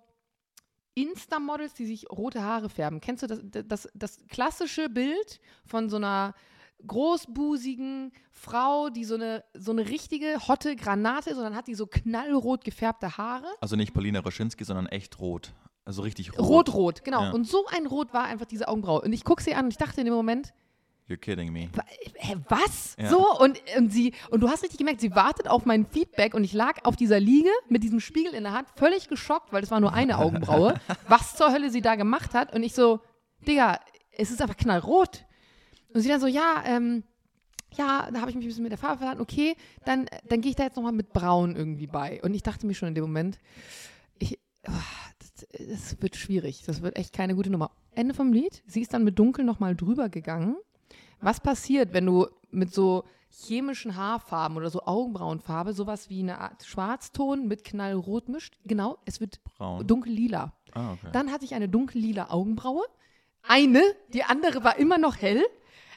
[0.96, 3.00] Insta-Models, die sich rote Haare färben.
[3.00, 6.34] Kennst du das, das, das klassische Bild von so einer
[6.86, 11.76] großbusigen Frau, die so eine, so eine richtige hotte Granate ist und dann hat die
[11.76, 13.48] so knallrot gefärbte Haare?
[13.62, 15.54] Also nicht Paulina Roschinski, sondern echt rot.
[15.86, 16.40] Also richtig rot.
[16.40, 17.24] Rot-rot, genau.
[17.24, 17.32] Ja.
[17.32, 19.02] Und so ein Rot war einfach diese Augenbraue.
[19.02, 20.54] Und ich gucke sie an und ich dachte in dem Moment,
[21.10, 21.70] You're kidding me.
[22.18, 22.96] hä, was?
[23.00, 23.10] Ja.
[23.10, 26.44] So, und, und sie, und du hast richtig gemerkt, sie wartet auf mein Feedback und
[26.44, 29.72] ich lag auf dieser Liege mit diesem Spiegel in der Hand, völlig geschockt, weil das
[29.72, 32.54] war nur eine Augenbraue, was zur Hölle sie da gemacht hat.
[32.54, 33.00] Und ich so,
[33.48, 33.80] Digga,
[34.12, 35.26] es ist einfach knallrot.
[35.94, 37.04] Und sie dann so, ja, ähm,
[37.76, 39.56] ja, da habe ich mich ein bisschen mit der Farbe verraten, okay,
[39.86, 42.22] dann, dann gehe ich da jetzt nochmal mit Braun irgendwie bei.
[42.22, 43.40] Und ich dachte mir schon in dem Moment,
[44.20, 44.72] ich, ah,
[45.18, 46.64] das, das wird schwierig.
[46.66, 47.72] Das wird echt keine gute Nummer.
[47.96, 48.64] Ende vom Lied.
[48.68, 50.56] Sie ist dann mit Dunkel nochmal drüber gegangen.
[51.22, 56.64] Was passiert, wenn du mit so chemischen Haarfarben oder so Augenbrauenfarbe sowas wie eine Art
[56.64, 58.58] Schwarzton mit Knallrot mischt?
[58.66, 59.86] Genau, es wird Braun.
[59.86, 60.54] dunkellila.
[60.74, 61.10] Ah, okay.
[61.12, 62.84] Dann hatte ich eine dunkellila Augenbraue.
[63.44, 63.82] Eine,
[64.14, 65.44] die andere war immer noch hell.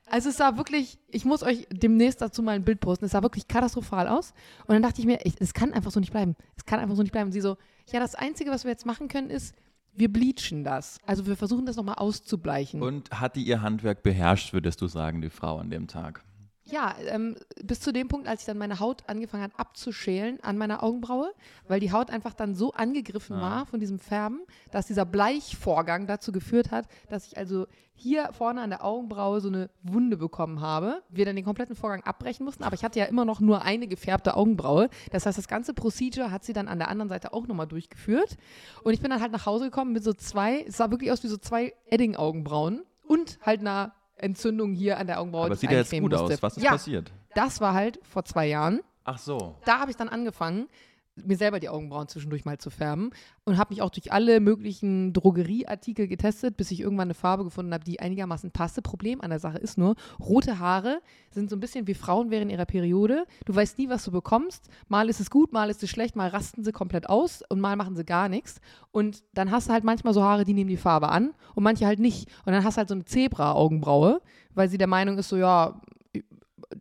[0.06, 3.22] Also es sah wirklich, ich muss euch demnächst dazu mal ein Bild posten, es sah
[3.22, 4.34] wirklich katastrophal aus.
[4.66, 6.36] Und dann dachte ich mir, es kann einfach so nicht bleiben.
[6.56, 7.26] Es kann einfach so nicht bleiben.
[7.28, 7.56] Und sie so,
[7.90, 9.54] ja, das Einzige, was wir jetzt machen können, ist,
[9.95, 10.99] wir bleachen das.
[11.07, 12.82] Also wir versuchen das nochmal auszubleichen.
[12.82, 16.24] Und hat die ihr Handwerk beherrscht, würdest du sagen, die Frau an dem Tag?
[16.72, 20.56] Ja, ähm, bis zu dem Punkt, als ich dann meine Haut angefangen hat abzuschälen an
[20.56, 21.34] meiner Augenbraue,
[21.68, 26.32] weil die Haut einfach dann so angegriffen war von diesem Färben, dass dieser Bleichvorgang dazu
[26.32, 31.02] geführt hat, dass ich also hier vorne an der Augenbraue so eine Wunde bekommen habe.
[31.10, 33.86] Wir dann den kompletten Vorgang abbrechen mussten, aber ich hatte ja immer noch nur eine
[33.86, 34.88] gefärbte Augenbraue.
[35.10, 38.38] Das heißt, das ganze Procedure hat sie dann an der anderen Seite auch nochmal durchgeführt.
[38.82, 41.22] Und ich bin dann halt nach Hause gekommen mit so zwei, es sah wirklich aus
[41.22, 43.92] wie so zwei Edding-Augenbrauen und halt einer
[44.22, 45.46] Entzündung hier an der Augenbraue.
[45.46, 46.34] Aber sieht ja jetzt gut musste.
[46.34, 46.42] aus.
[46.42, 47.12] Was ist ja, passiert?
[47.34, 48.80] das war halt vor zwei Jahren.
[49.04, 49.56] Ach so.
[49.64, 50.68] Da habe ich dann angefangen,
[51.16, 53.10] mir selber die Augenbrauen zwischendurch mal zu färben
[53.44, 57.74] und habe mich auch durch alle möglichen Drogerieartikel getestet, bis ich irgendwann eine Farbe gefunden
[57.74, 58.82] habe, die einigermaßen passte.
[58.82, 61.00] Problem an der Sache ist nur, rote Haare
[61.30, 63.26] sind so ein bisschen wie Frauen während ihrer Periode.
[63.44, 64.68] Du weißt nie, was du bekommst.
[64.88, 67.76] Mal ist es gut, mal ist es schlecht, mal rasten sie komplett aus und mal
[67.76, 68.60] machen sie gar nichts.
[68.90, 71.86] Und dann hast du halt manchmal so Haare, die nehmen die Farbe an und manche
[71.86, 72.28] halt nicht.
[72.46, 74.22] Und dann hast du halt so eine Zebra-Augenbraue,
[74.54, 75.80] weil sie der Meinung ist, so ja,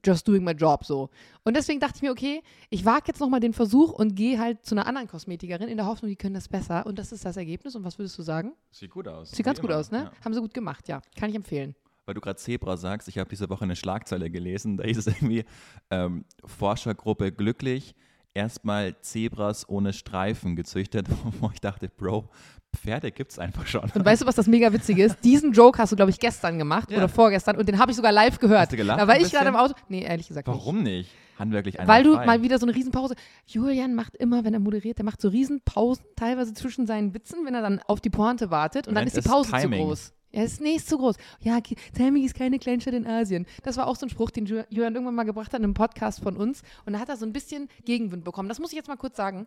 [0.05, 1.09] just doing my job so.
[1.43, 4.65] Und deswegen dachte ich mir, okay, ich wage jetzt nochmal den Versuch und gehe halt
[4.65, 6.85] zu einer anderen Kosmetikerin in der Hoffnung, die können das besser.
[6.85, 7.75] Und das ist das Ergebnis.
[7.75, 8.53] Und was würdest du sagen?
[8.71, 9.31] Sieht gut aus.
[9.31, 9.79] Sieht ganz Wie gut immer.
[9.79, 10.11] aus, ne?
[10.13, 10.25] Ja.
[10.25, 11.01] Haben sie gut gemacht, ja.
[11.15, 11.75] Kann ich empfehlen.
[12.05, 15.07] Weil du gerade Zebra sagst, ich habe diese Woche eine Schlagzeile gelesen, da hieß es
[15.07, 15.45] irgendwie,
[15.91, 17.95] ähm, Forschergruppe glücklich,
[18.33, 21.07] erstmal Zebras ohne Streifen gezüchtet,
[21.39, 22.29] wo ich dachte, Bro,
[22.75, 23.81] Pferde gibt es einfach schon.
[23.93, 25.17] Und weißt du, was das mega Witzige ist?
[25.23, 26.97] Diesen Joke hast du, glaube ich, gestern gemacht Ja.
[26.97, 28.61] oder vorgestern und den habe ich sogar live gehört.
[28.61, 29.55] Hast du gelacht Da war ich gerade im?
[29.55, 29.73] Auto.
[29.89, 30.57] Nee, ehrlich gesagt nicht.
[30.57, 31.09] Warum nicht?
[31.37, 32.25] Handwerklich Weil du einwandfrei.
[32.37, 33.15] mal wieder so eine Riesenpause.
[33.47, 37.55] Julian macht immer, wenn er moderiert, der macht so Riesenpausen, teilweise zwischen seinen Witzen, wenn
[37.55, 39.79] er dann auf die Pointe wartet und dann ist die ist Pause Timing.
[39.81, 40.13] zu groß.
[40.33, 41.15] Ja, ist nicht zu groß.
[41.41, 41.59] Ja,
[41.93, 43.45] Timing ist keine Kleinstadt in Asien.
[43.63, 45.73] Das war auch so ein Spruch, den Ju- Julian irgendwann mal gebracht hat in einem
[45.73, 46.61] Podcast von uns.
[46.85, 48.47] Und da hat er so ein bisschen Gegenwind bekommen.
[48.47, 49.45] Das muss ich jetzt mal kurz sagen.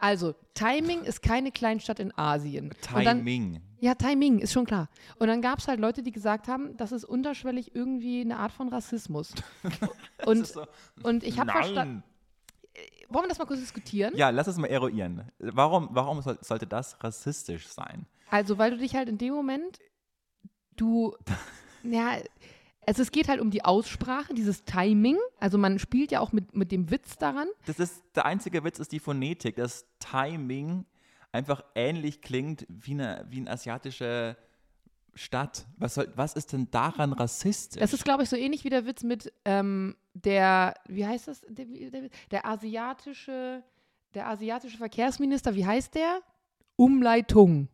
[0.00, 2.72] Also, Timing ist keine Kleinstadt in Asien.
[2.92, 3.60] Dann, Timing.
[3.80, 4.88] ja, Timing, ist schon klar.
[5.18, 8.52] Und dann gab es halt Leute, die gesagt haben, das ist unterschwellig irgendwie eine Art
[8.52, 9.34] von Rassismus.
[10.24, 10.66] und, so-
[11.02, 12.04] und ich habe verstanden.
[13.08, 14.14] Wollen wir das mal kurz diskutieren?
[14.16, 15.32] Ja, lass es mal eruieren.
[15.38, 18.06] Warum, warum soll, sollte das rassistisch sein?
[18.30, 19.78] Also, weil du dich halt in dem Moment,
[20.76, 21.16] du,
[21.82, 22.18] ja,
[22.88, 25.18] also es geht halt um die Aussprache, dieses Timing.
[25.38, 27.46] Also man spielt ja auch mit, mit dem Witz daran.
[27.66, 30.86] Das ist, der einzige Witz ist die Phonetik, dass Timing
[31.30, 34.38] einfach ähnlich klingt wie eine, wie eine asiatische
[35.12, 35.66] Stadt.
[35.76, 37.78] Was, soll, was ist denn daran rassistisch?
[37.78, 41.42] Das ist, glaube ich, so ähnlich wie der Witz mit ähm, der, wie heißt das,
[41.46, 43.62] der, der, der asiatische,
[44.14, 46.22] der asiatische Verkehrsminister, wie heißt der?
[46.76, 47.68] Umleitung.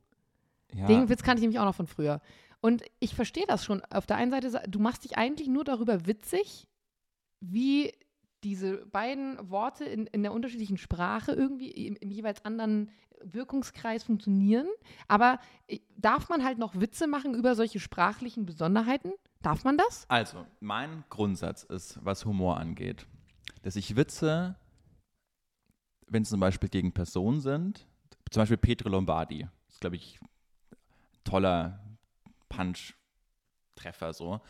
[0.72, 0.86] ja.
[0.88, 2.20] Den Witz kannte ich nämlich auch noch von früher.
[2.64, 3.84] Und ich verstehe das schon.
[3.90, 6.66] Auf der einen Seite, du machst dich eigentlich nur darüber witzig,
[7.40, 7.92] wie
[8.42, 12.90] diese beiden Worte in, in der unterschiedlichen Sprache irgendwie im, im jeweils anderen
[13.22, 14.66] Wirkungskreis funktionieren.
[15.08, 19.12] Aber äh, darf man halt noch Witze machen über solche sprachlichen Besonderheiten?
[19.42, 20.06] Darf man das?
[20.08, 23.06] Also, mein Grundsatz ist, was Humor angeht,
[23.60, 24.56] dass ich Witze,
[26.06, 27.86] wenn es zum Beispiel gegen Personen sind,
[28.30, 31.83] zum Beispiel Petro Lombardi, ist, glaube ich, ein toller
[32.56, 34.40] Punch-Treffer so.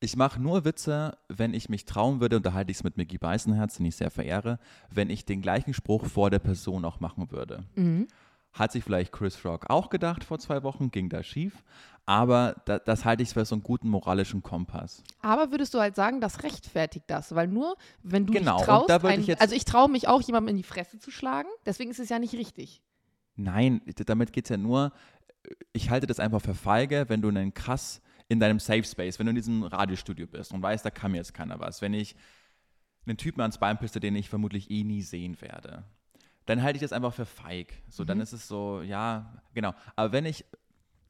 [0.00, 2.96] Ich mache nur Witze, wenn ich mich trauen würde, und da halte ich es mit
[2.98, 4.58] Mickey Beißenherz, den ich sehr verehre,
[4.90, 7.64] wenn ich den gleichen Spruch vor der Person auch machen würde.
[7.76, 8.06] Mhm.
[8.52, 11.62] Hat sich vielleicht Chris Rock auch gedacht vor zwei Wochen, ging da schief.
[12.08, 15.02] Aber da, das halte ich für so einen guten moralischen Kompass.
[15.22, 17.34] Aber würdest du halt sagen, das rechtfertigt das?
[17.34, 20.22] Weil nur, wenn du Genau, dich traust, ein, ich jetzt- also ich traue mich auch,
[20.22, 22.82] jemandem in die Fresse zu schlagen, deswegen ist es ja nicht richtig.
[23.34, 24.92] Nein, damit geht es ja nur,
[25.72, 29.26] ich halte das einfach für feige, wenn du einen krass in deinem Safe Space, wenn
[29.26, 31.80] du in diesem Radiostudio bist und weißt, da kann mir jetzt keiner was.
[31.80, 32.16] Wenn ich
[33.06, 35.84] einen Typen ans Bein piste, den ich vermutlich eh nie sehen werde,
[36.46, 37.72] dann halte ich das einfach für feig.
[37.88, 39.74] So, dann ist es so, ja, genau.
[39.94, 40.44] Aber wenn ich,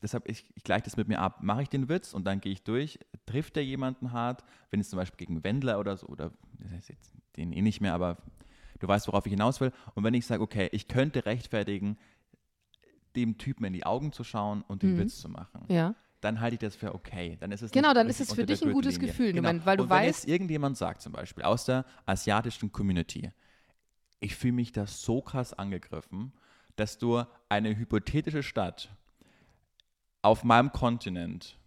[0.03, 2.53] deshalb, ich, ich gleiche das mit mir ab, mache ich den Witz und dann gehe
[2.53, 6.32] ich durch, trifft der jemanden hart, wenn es zum Beispiel gegen Wendler oder so, oder
[7.37, 8.18] den eh nicht mehr, aber
[8.78, 9.72] du weißt, worauf ich hinaus will.
[9.95, 11.99] Und wenn ich sage, okay, ich könnte rechtfertigen,
[13.17, 14.99] dem Typen in die Augen zu schauen und den Mhm.
[14.99, 15.95] Witz zu machen, Ja.
[16.21, 17.37] dann halte ich das für okay.
[17.41, 18.99] Dann ist es Genau, dann ist es für dich ein gutes.
[19.01, 19.49] Gefühl, Genau.
[19.49, 23.31] Moment, weil du und wenn weißt- jetzt irgendjemand sagt zum Beispiel aus der asiatischen Community,
[24.21, 26.33] ich fühle mich da so krass angegriffen,
[26.77, 28.91] dass du eine hypothetische Stadt
[30.23, 31.59] auf meinem Kontinent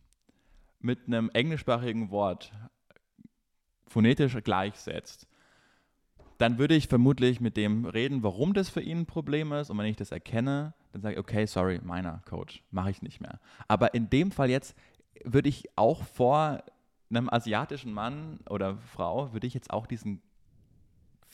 [0.80, 2.52] mit einem englischsprachigen Wort
[3.88, 5.28] phonetisch gleichsetzt,
[6.40, 9.70] dann würde ich vermutlich mit dem reden, warum das für ihn ein Problem ist.
[9.70, 13.22] Und wenn ich das erkenne, dann sage ich, okay, sorry, meiner Coach, mache ich nicht
[13.22, 13.40] mehr.
[13.68, 14.76] Aber in dem Fall jetzt
[15.24, 16.64] würde ich auch vor
[17.10, 20.22] einem asiatischen Mann oder Frau, würde ich jetzt auch diesen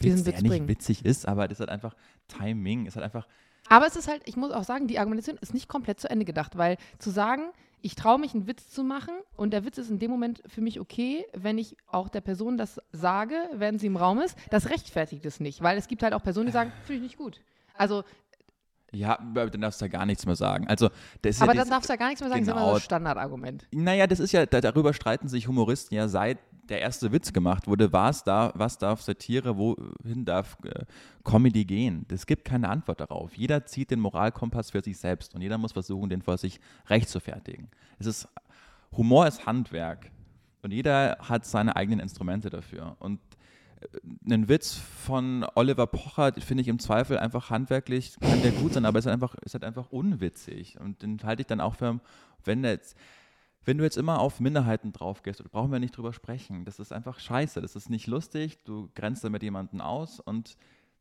[0.02, 0.66] Diesen Witz, Witz der bringen.
[0.66, 1.96] nicht witzig ist, aber das ist halt einfach
[2.28, 3.28] Timing, ist halt einfach,
[3.70, 6.26] Aber es ist halt, ich muss auch sagen, die Argumentation ist nicht komplett zu Ende
[6.26, 7.52] gedacht, weil zu sagen,
[7.86, 10.60] ich traue mich, einen Witz zu machen und der Witz ist in dem Moment für
[10.60, 14.72] mich okay, wenn ich auch der Person das sage, während sie im Raum ist, das
[14.72, 17.42] rechtfertigt es nicht, weil es gibt halt auch Personen, die sagen, finde ich nicht gut.
[17.76, 18.04] Also,
[18.92, 20.68] ja, dann darfst du ja gar nichts mehr sagen.
[20.68, 20.90] Also,
[21.22, 22.70] das aber ja dann das- darfst du ja gar nichts mehr sagen, das ist genau.
[22.70, 23.68] immer das Standardargument.
[23.72, 26.40] Naja, das ist ja, da, darüber streiten sich Humoristen ja seit
[26.70, 27.92] der erste Witz gemacht wurde.
[27.94, 30.86] Was, da, was darf Satire, wohin darf äh,
[31.24, 32.06] Comedy gehen?
[32.12, 33.36] Es gibt keine Antwort darauf.
[33.36, 37.06] Jeder zieht den Moralkompass für sich selbst und jeder muss versuchen, den vor sich recht.
[38.00, 38.28] Es ist,
[38.98, 40.12] Humor ist Handwerk
[40.62, 42.96] und jeder hat seine eigenen Instrumente dafür.
[43.00, 43.20] Und
[43.82, 43.88] äh,
[44.26, 48.86] einen Witz von Oliver Pocher finde ich im Zweifel einfach handwerklich, kann der gut sein,
[48.86, 50.80] aber ist halt einfach, ist halt einfach unwitzig.
[50.80, 52.00] Und den halte ich dann auch für,
[52.44, 52.98] wenn der jetzt,
[53.66, 56.66] wenn du jetzt immer auf Minderheiten drauf gehst, brauchen wir nicht drüber sprechen.
[56.66, 57.62] Das ist einfach scheiße.
[57.62, 58.64] Das ist nicht lustig.
[58.64, 60.56] Du grenzt damit jemanden aus und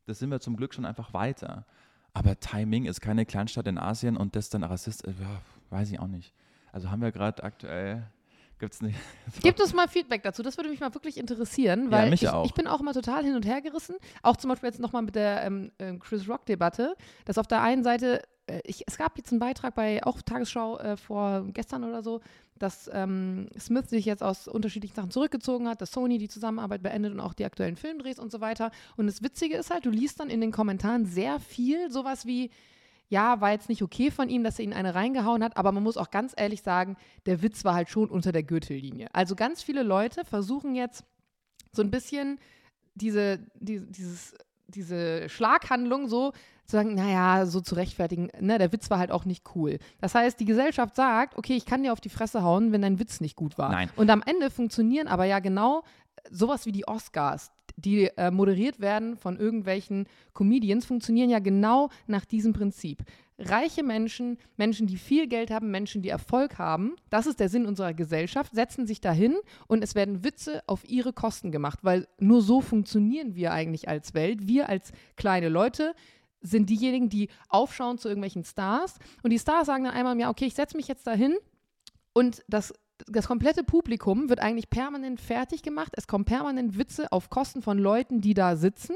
[0.05, 1.65] das sind wir zum Glück schon einfach weiter.
[2.13, 5.99] Aber Timing ist keine Kleinstadt in Asien und das dann Rassist, äh, ja, weiß ich
[5.99, 6.33] auch nicht.
[6.71, 8.07] Also haben wir gerade aktuell,
[8.59, 8.97] gibt es nicht.
[9.41, 12.29] Gebt uns mal Feedback dazu, das würde mich mal wirklich interessieren, Ja, weil mich ich,
[12.29, 12.45] auch.
[12.45, 13.95] ich bin auch immer total hin und her gerissen.
[14.23, 16.95] Auch zum Beispiel jetzt nochmal mit der ähm, ähm, Chris Rock-Debatte,
[17.25, 20.77] dass auf der einen Seite, äh, ich, es gab jetzt einen Beitrag bei auch Tagesschau
[20.79, 22.21] äh, vor gestern oder so,
[22.57, 27.13] dass ähm, Smith sich jetzt aus unterschiedlichen Sachen zurückgezogen hat, dass Sony die Zusammenarbeit beendet
[27.13, 28.71] und auch die aktuellen Filmdrehs und so weiter.
[28.95, 32.51] Und das Witzige ist halt, du liest dann in den Kommentaren sehr viel sowas wie,
[33.09, 35.83] ja, war jetzt nicht okay von ihm, dass er ihn eine reingehauen hat, aber man
[35.83, 36.95] muss auch ganz ehrlich sagen,
[37.25, 39.09] der Witz war halt schon unter der Gürtellinie.
[39.13, 41.03] Also ganz viele Leute versuchen jetzt
[41.73, 42.39] so ein bisschen
[42.95, 44.33] diese, die, dieses,
[44.67, 46.31] diese Schlaghandlung so
[46.65, 49.77] zu sagen, naja, so zu rechtfertigen, ne, der Witz war halt auch nicht cool.
[50.01, 52.99] Das heißt, die Gesellschaft sagt, okay, ich kann dir auf die Fresse hauen, wenn dein
[52.99, 53.71] Witz nicht gut war.
[53.71, 53.89] Nein.
[53.95, 55.83] Und am Ende funktionieren aber ja genau
[56.31, 62.25] sowas wie die Oscars, die äh, moderiert werden von irgendwelchen Comedians, funktionieren ja genau nach
[62.25, 63.03] diesem Prinzip.
[63.37, 67.65] Reiche Menschen, Menschen, die viel Geld haben, Menschen, die Erfolg haben, das ist der Sinn
[67.65, 69.35] unserer Gesellschaft, setzen sich dahin
[69.67, 74.13] und es werden Witze auf ihre Kosten gemacht, weil nur so funktionieren wir eigentlich als
[74.13, 74.47] Welt.
[74.47, 75.93] Wir als kleine Leute
[76.39, 80.45] sind diejenigen, die aufschauen zu irgendwelchen Stars und die Stars sagen dann einmal ja, okay,
[80.45, 81.35] ich setze mich jetzt dahin
[82.13, 82.73] und das
[83.07, 85.93] das komplette Publikum wird eigentlich permanent fertig gemacht.
[85.97, 88.95] Es kommen permanent Witze auf Kosten von Leuten, die da sitzen.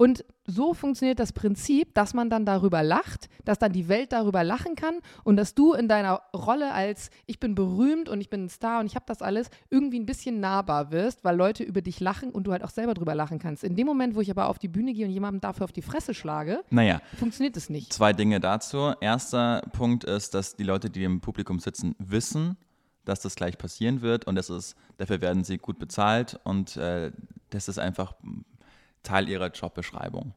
[0.00, 4.42] Und so funktioniert das Prinzip, dass man dann darüber lacht, dass dann die Welt darüber
[4.42, 4.94] lachen kann
[5.24, 8.80] und dass du in deiner Rolle als ich bin berühmt und ich bin ein Star
[8.80, 12.30] und ich habe das alles irgendwie ein bisschen nahbar wirst, weil Leute über dich lachen
[12.30, 13.62] und du halt auch selber drüber lachen kannst.
[13.62, 15.82] In dem Moment, wo ich aber auf die Bühne gehe und jemandem dafür auf die
[15.82, 17.92] Fresse schlage, Naja, funktioniert es nicht.
[17.92, 18.94] zwei Dinge dazu.
[19.02, 22.56] Erster Punkt ist, dass die Leute, die im Publikum sitzen, wissen,
[23.04, 27.12] dass das gleich passieren wird und das ist, dafür werden sie gut bezahlt und äh,
[27.50, 28.14] das ist einfach
[29.02, 30.34] Teil ihrer Jobbeschreibung.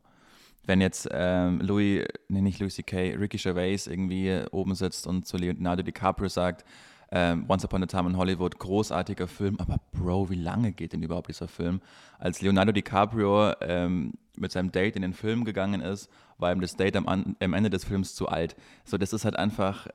[0.65, 5.37] Wenn jetzt ähm, Louis, nee, nicht Louis C.K., Ricky Gervais irgendwie oben sitzt und zu
[5.37, 6.63] Leonardo DiCaprio sagt,
[7.11, 11.03] ähm, Once Upon a Time in Hollywood, großartiger Film, aber Bro, wie lange geht denn
[11.03, 11.81] überhaupt dieser Film?
[12.17, 16.75] Als Leonardo DiCaprio ähm, mit seinem Date in den Film gegangen ist, war ihm das
[16.75, 18.55] Date am, am Ende des Films zu alt.
[18.83, 19.87] So, das ist halt einfach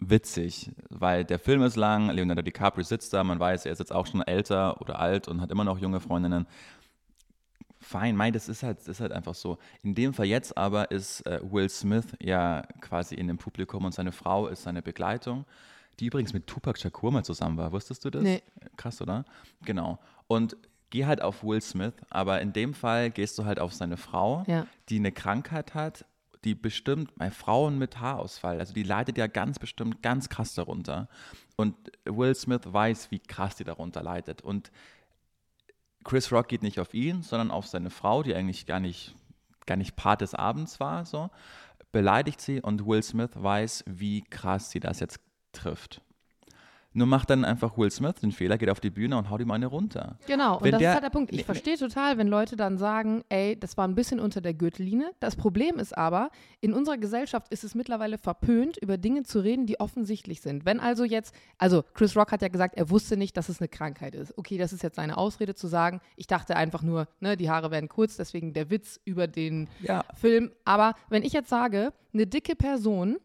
[0.00, 3.92] witzig, weil der Film ist lang, Leonardo DiCaprio sitzt da, man weiß, er ist jetzt
[3.92, 6.46] auch schon älter oder alt und hat immer noch junge Freundinnen.
[7.86, 9.58] Fein, mei, das ist halt, das ist halt einfach so.
[9.84, 13.92] In dem Fall jetzt aber ist äh, Will Smith ja quasi in dem Publikum und
[13.92, 15.44] seine Frau ist seine Begleitung,
[16.00, 17.70] die übrigens mit Tupac Shakur mal zusammen war.
[17.70, 18.22] Wusstest du das?
[18.22, 18.42] Nee.
[18.76, 19.24] Krass, oder?
[19.64, 20.00] Genau.
[20.26, 20.56] Und
[20.90, 24.42] geh halt auf Will Smith, aber in dem Fall gehst du halt auf seine Frau,
[24.48, 24.66] Ja.
[24.88, 26.04] die eine Krankheit hat,
[26.44, 31.08] die bestimmt bei Frauen mit Haarausfall, also die leidet ja ganz bestimmt ganz krass darunter.
[31.56, 31.74] Und
[32.04, 34.42] Will Smith weiß, wie krass die darunter leidet.
[34.42, 34.70] Und
[36.06, 39.16] Chris Rock geht nicht auf ihn, sondern auf seine Frau, die eigentlich gar nicht,
[39.66, 41.30] gar nicht Part des Abends war, so,
[41.90, 45.18] beleidigt sie und Will Smith weiß, wie krass sie das jetzt
[45.50, 46.00] trifft.
[46.96, 49.50] Nur macht dann einfach Will Smith den Fehler, geht auf die Bühne und haut ihm
[49.50, 50.18] eine runter.
[50.26, 51.30] Genau, und Wenn das der- ist halt der Punkt.
[51.30, 54.54] Ich Nee, verstehe total, wenn Leute dann sagen, ey, das war ein bisschen unter der
[54.54, 55.10] Gürtellinie.
[55.20, 56.30] Das Problem ist aber,
[56.62, 60.64] in unserer Gesellschaft ist es mittlerweile verpönt, über Dinge zu reden, die offensichtlich sind.
[60.64, 63.68] Wenn also jetzt, also Chris Rock hat ja gesagt, er wusste nicht, dass es eine
[63.68, 64.36] Krankheit ist.
[64.38, 67.70] Okay, das ist jetzt seine Ausrede zu sagen, ich dachte einfach nur, ne, die Haare
[67.70, 70.02] werden kurz, deswegen der Witz über den Ja.
[70.14, 70.50] Film.
[70.64, 73.18] Aber wenn ich jetzt sage, eine dicke Person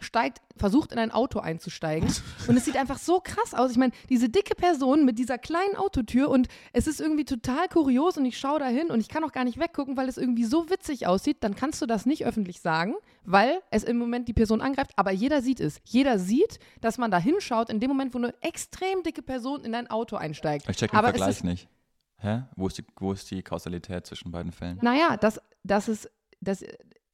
[0.00, 2.12] steigt, versucht in ein Auto einzusteigen
[2.48, 3.70] und es sieht einfach so krass aus.
[3.70, 8.16] Ich meine, diese dicke Person mit dieser kleinen Autotür und es ist irgendwie total kurios
[8.16, 10.44] und ich schaue da hin und ich kann auch gar nicht weggucken, weil es irgendwie
[10.44, 12.94] so witzig aussieht, dann kannst du das nicht öffentlich sagen,
[13.24, 15.80] weil es im Moment die Person angreift, aber jeder sieht es.
[15.84, 19.74] Jeder sieht, dass man da hinschaut in dem Moment, wo eine extrem dicke Person in
[19.74, 20.68] ein Auto einsteigt.
[20.68, 21.68] Ich check den aber Vergleich ist, nicht.
[22.16, 22.42] Hä?
[22.54, 24.78] Wo ist, die, wo ist die Kausalität zwischen beiden Fällen?
[24.82, 26.08] Naja, dass, dass es
[26.40, 26.64] dass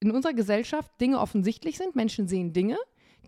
[0.00, 1.96] in unserer Gesellschaft Dinge offensichtlich sind.
[1.96, 2.76] Menschen sehen Dinge,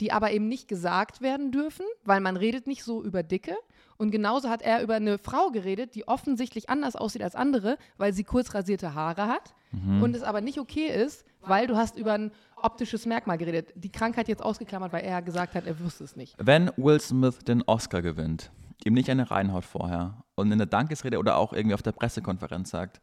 [0.00, 3.56] die aber eben nicht gesagt werden dürfen, weil man redet nicht so über Dicke.
[3.96, 8.12] Und genauso hat er über eine Frau geredet, die offensichtlich anders aussieht als andere, weil
[8.12, 9.54] sie kurz rasierte Haare hat
[10.00, 13.72] und es aber nicht okay ist, weil du hast über ein optisches Merkmal geredet.
[13.74, 16.34] Die Krankheit jetzt ausgeklammert, weil er gesagt hat, er wusste es nicht.
[16.38, 18.50] Wenn Will Smith den Oscar gewinnt,
[18.84, 22.70] ihm nicht eine reinhaut vorher und in der Dankesrede oder auch irgendwie auf der Pressekonferenz
[22.70, 23.00] sagt,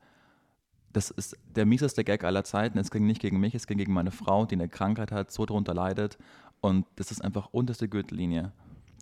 [0.96, 3.93] das ist der mieseste Gag aller Zeiten, es ging nicht gegen mich, es ging gegen
[3.93, 6.18] meine Frau, die eine Krankheit hat, so drunter leidet.
[6.62, 8.54] Und das ist einfach unterste Gürtellinie.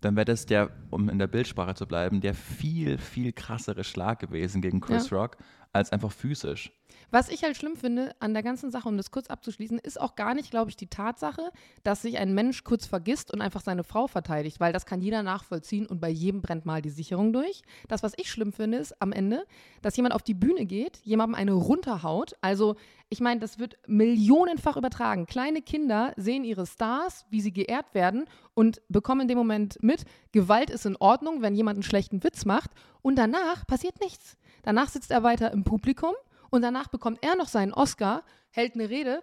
[0.02, 4.20] Dann wäre das der, um in der Bildsprache zu bleiben, der viel, viel krassere Schlag
[4.20, 5.38] gewesen gegen Chris Rock,
[5.74, 6.72] als einfach physisch.
[7.12, 10.16] Was ich halt schlimm finde an der ganzen Sache, um das kurz abzuschließen, ist auch
[10.16, 11.52] gar nicht, glaube ich, die Tatsache,
[11.84, 15.22] dass sich ein Mensch kurz vergisst und einfach seine Frau verteidigt, weil das kann jeder
[15.22, 17.62] nachvollziehen und bei jedem brennt mal die Sicherung durch.
[17.88, 19.46] Das, was ich schlimm finde, ist am Ende,
[19.82, 22.34] dass jemand auf die Bühne geht, jemandem eine runterhaut.
[22.42, 22.76] Also,
[23.10, 25.28] ich meine, das wird millionenfach übertragen.
[25.28, 30.06] Kleine Kinder sehen ihre Stars, wie sie geehrt werden und bekommen in dem Moment mit,
[30.32, 32.72] Gewalt ist in Ordnung, wenn jemand einen schlechten Witz macht
[33.04, 34.36] und danach passiert nichts.
[34.64, 36.14] Danach sitzt er weiter im Publikum
[36.49, 39.22] und danach bekommt er noch seinen Oscar, hält eine Rede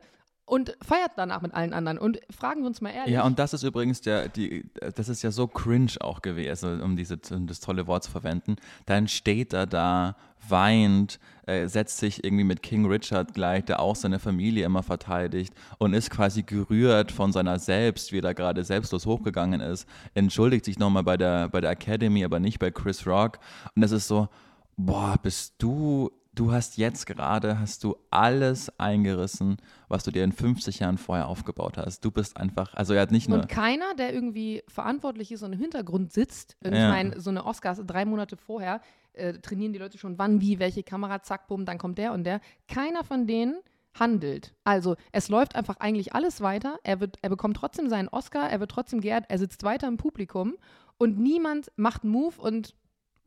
[0.51, 1.97] und feiert danach mit allen anderen.
[1.97, 3.15] Und fragen wir uns mal ehrlich.
[3.15, 6.97] Ja, und das ist übrigens der, die, das ist ja so cringe auch gewesen, um,
[6.97, 8.57] diese, um das tolle Wort zu verwenden.
[8.85, 10.17] Dann steht er da,
[10.49, 15.55] weint, äh, setzt sich irgendwie mit King Richard gleich, der auch seine Familie immer verteidigt
[15.79, 20.65] und ist quasi gerührt von seiner selbst, wie er da gerade selbstlos hochgegangen ist, entschuldigt
[20.65, 23.39] sich nochmal bei der, bei der Academy, aber nicht bei Chris Rock.
[23.77, 24.29] Und das ist so,
[24.77, 29.59] boah, bist du du hast jetzt gerade, hast du alles eingerissen,
[29.89, 32.05] was du dir in 50 Jahren vorher aufgebaut hast.
[32.05, 33.41] Du bist einfach, also er hat nicht nur...
[33.41, 36.85] Und keiner, der irgendwie verantwortlich ist und im Hintergrund sitzt, und ja.
[36.85, 38.81] ich meine, so eine Oscars drei Monate vorher,
[39.13, 42.25] äh, trainieren die Leute schon wann, wie, welche Kamera, zack, bumm, dann kommt der und
[42.25, 42.41] der.
[42.69, 43.59] Keiner von denen
[43.93, 44.55] handelt.
[44.63, 46.79] Also es läuft einfach eigentlich alles weiter.
[46.85, 49.97] Er, wird, er bekommt trotzdem seinen Oscar, er wird trotzdem geehrt, er sitzt weiter im
[49.97, 50.55] Publikum
[50.97, 52.77] und niemand macht einen Move und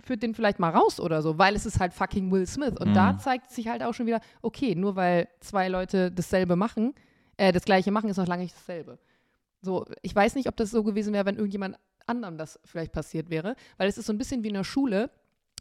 [0.03, 2.75] führt den vielleicht mal raus oder so, weil es ist halt fucking Will Smith.
[2.77, 2.93] Und mhm.
[2.93, 6.93] da zeigt sich halt auch schon wieder, okay, nur weil zwei Leute dasselbe machen,
[7.37, 8.99] äh, das gleiche machen, ist noch lange nicht dasselbe.
[9.61, 13.29] So, ich weiß nicht, ob das so gewesen wäre, wenn irgendjemand anderem das vielleicht passiert
[13.29, 15.09] wäre, weil es ist so ein bisschen wie in der Schule,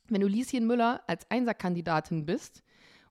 [0.09, 2.65] wenn du Lieschen Müller als Einserkandidatin bist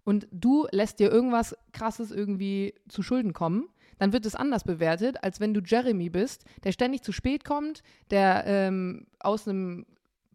[0.04, 3.70] und du lässt dir irgendwas Krasses irgendwie zu Schulden kommen,
[4.00, 7.84] dann wird es anders bewertet, als wenn du Jeremy bist, der ständig zu spät kommt,
[8.10, 9.86] der ähm, aus einem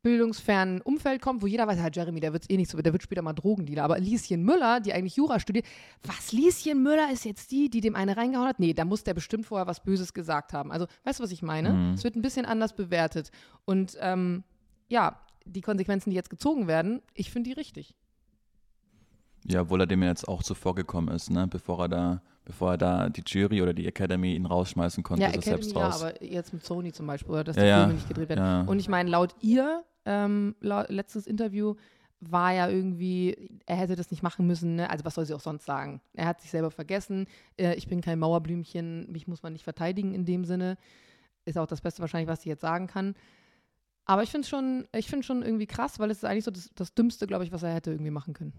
[0.06, 3.02] bildungsfernen Umfeld kommt, wo jeder weiß, ja, Jeremy, der wird eh nicht so, der wird
[3.02, 3.82] später mal Drogendealer.
[3.82, 5.66] Aber Lieschen Müller, die eigentlich Jura studiert,
[6.04, 8.60] was, Lieschen Müller ist jetzt die, die dem eine reingehauen hat?
[8.60, 10.70] Nee, da muss der bestimmt vorher was Böses gesagt haben.
[10.70, 11.72] Also, weißt du, was ich meine?
[11.72, 11.94] Mhm.
[11.94, 13.32] Es wird ein bisschen anders bewertet.
[13.64, 14.44] Und ähm,
[14.86, 17.96] ja, die Konsequenzen, die jetzt gezogen werden, ich finde die richtig.
[19.44, 21.48] Ja, obwohl er dem jetzt auch zuvor gekommen ist, ne?
[21.48, 25.30] bevor er da bevor er da die Jury oder die Academy ihn rausschmeißen konnte, ja,
[25.30, 26.00] Academy, selbst raus.
[26.00, 28.44] Ja, aber jetzt mit Sony zum Beispiel, oder dass die ja, Filme nicht gedreht werden.
[28.44, 28.60] Ja.
[28.62, 31.74] Und ich meine, laut ihr ähm, letztes Interview
[32.20, 34.76] war ja irgendwie, er hätte das nicht machen müssen.
[34.76, 34.88] Ne?
[34.88, 36.00] Also was soll sie auch sonst sagen?
[36.14, 37.26] Er hat sich selber vergessen.
[37.58, 40.78] Äh, ich bin kein Mauerblümchen, mich muss man nicht verteidigen in dem Sinne.
[41.44, 43.14] Ist auch das Beste wahrscheinlich, was sie jetzt sagen kann.
[44.06, 44.86] Aber ich finde es schon,
[45.22, 47.74] schon irgendwie krass, weil es ist eigentlich so das, das Dümmste, glaube ich, was er
[47.74, 48.52] hätte irgendwie machen können.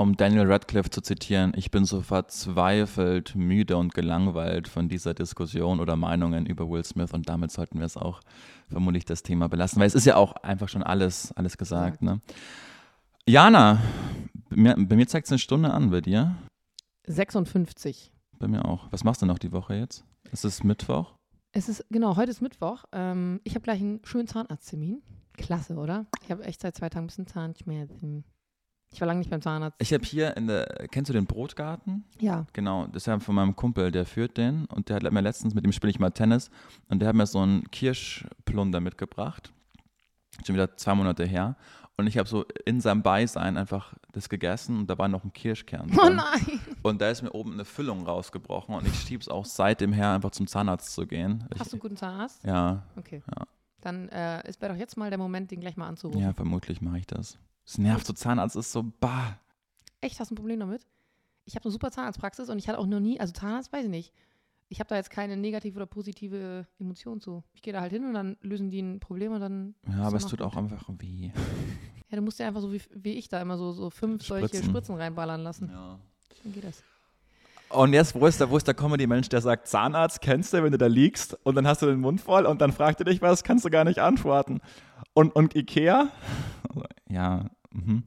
[0.00, 5.78] Um Daniel Radcliffe zu zitieren, ich bin so verzweifelt, müde und gelangweilt von dieser Diskussion
[5.78, 8.22] oder Meinungen über Will Smith und damit sollten wir es auch
[8.70, 12.00] vermutlich das Thema belassen, weil es ist ja auch einfach schon alles, alles gesagt.
[12.00, 12.22] Ne?
[13.26, 13.82] Jana,
[14.48, 16.34] bei mir, bei mir zeigt es eine Stunde an, bei dir?
[17.06, 18.10] 56.
[18.38, 18.90] Bei mir auch.
[18.90, 20.06] Was machst du noch die Woche jetzt?
[20.32, 21.12] Ist es Mittwoch?
[21.52, 22.84] Es ist, genau, heute ist Mittwoch.
[22.92, 25.02] Ähm, ich habe gleich einen schönen Zahnarzttermin.
[25.36, 26.06] Klasse, oder?
[26.24, 28.24] Ich habe echt seit zwei Tagen ein bisschen Zahnschmerzen.
[28.92, 29.80] Ich war lange nicht beim Zahnarzt.
[29.80, 32.04] Ich habe hier in der, kennst du den Brotgarten?
[32.18, 32.46] Ja.
[32.52, 35.54] Genau, das ist ja von meinem Kumpel, der führt den und der hat mir letztens,
[35.54, 36.50] mit dem spiele ich mal Tennis
[36.88, 39.52] und der hat mir so einen Kirschplunder mitgebracht.
[40.44, 41.56] Schon wieder zwei Monate her.
[41.96, 45.32] Und ich habe so in seinem Beisein einfach das gegessen und da war noch ein
[45.34, 45.90] Kirschkern.
[45.92, 46.12] Oh drin.
[46.12, 46.60] Oh nein!
[46.82, 50.12] Und da ist mir oben eine Füllung rausgebrochen und ich schiebe es auch seitdem her,
[50.12, 51.46] einfach zum Zahnarzt zu gehen.
[51.58, 52.42] Hast ich, du einen guten Zahnarzt?
[52.42, 52.82] Ja.
[52.96, 53.22] Okay.
[53.26, 53.46] Ja.
[53.82, 56.20] Dann äh, ist wäre doch jetzt mal der Moment, den gleich mal anzurufen.
[56.20, 57.38] Ja, vermutlich mache ich das.
[57.70, 59.38] Das nervt so Zahnarzt ist so, bah.
[60.00, 60.88] Echt, hast du ein Problem damit?
[61.44, 63.90] Ich habe eine super Zahnarztpraxis und ich hatte auch noch nie, also Zahnarzt weiß ich
[63.90, 64.12] nicht.
[64.70, 67.44] Ich habe da jetzt keine negative oder positive Emotion zu.
[67.54, 69.76] Ich gehe da halt hin und dann lösen die ein Problem und dann.
[69.88, 71.30] Ja, aber es tut auch einfach weh.
[72.12, 74.48] Ja, du musst ja einfach so wie, wie ich da immer so, so fünf Spritzen.
[74.48, 75.68] solche Spritzen reinballern lassen.
[75.70, 76.00] Ja.
[76.42, 76.82] Dann geht das.
[77.68, 80.72] Und jetzt, wo ist der, wo ist der Comedy-Mensch, der sagt, Zahnarzt kennst du, wenn
[80.72, 83.22] du da liegst und dann hast du den Mund voll und dann fragt er dich
[83.22, 84.60] was, kannst du gar nicht antworten.
[85.14, 86.08] Und, und Ikea?
[87.08, 88.04] Ja, Mhm.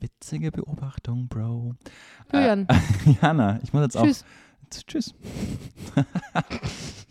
[0.00, 1.74] Witzige Beobachtung, Bro.
[2.32, 2.66] Julian.
[2.68, 2.76] Äh,
[3.22, 4.24] Jana, ich muss jetzt Tschüss.
[4.24, 4.82] auch.
[4.86, 5.14] Tschüss.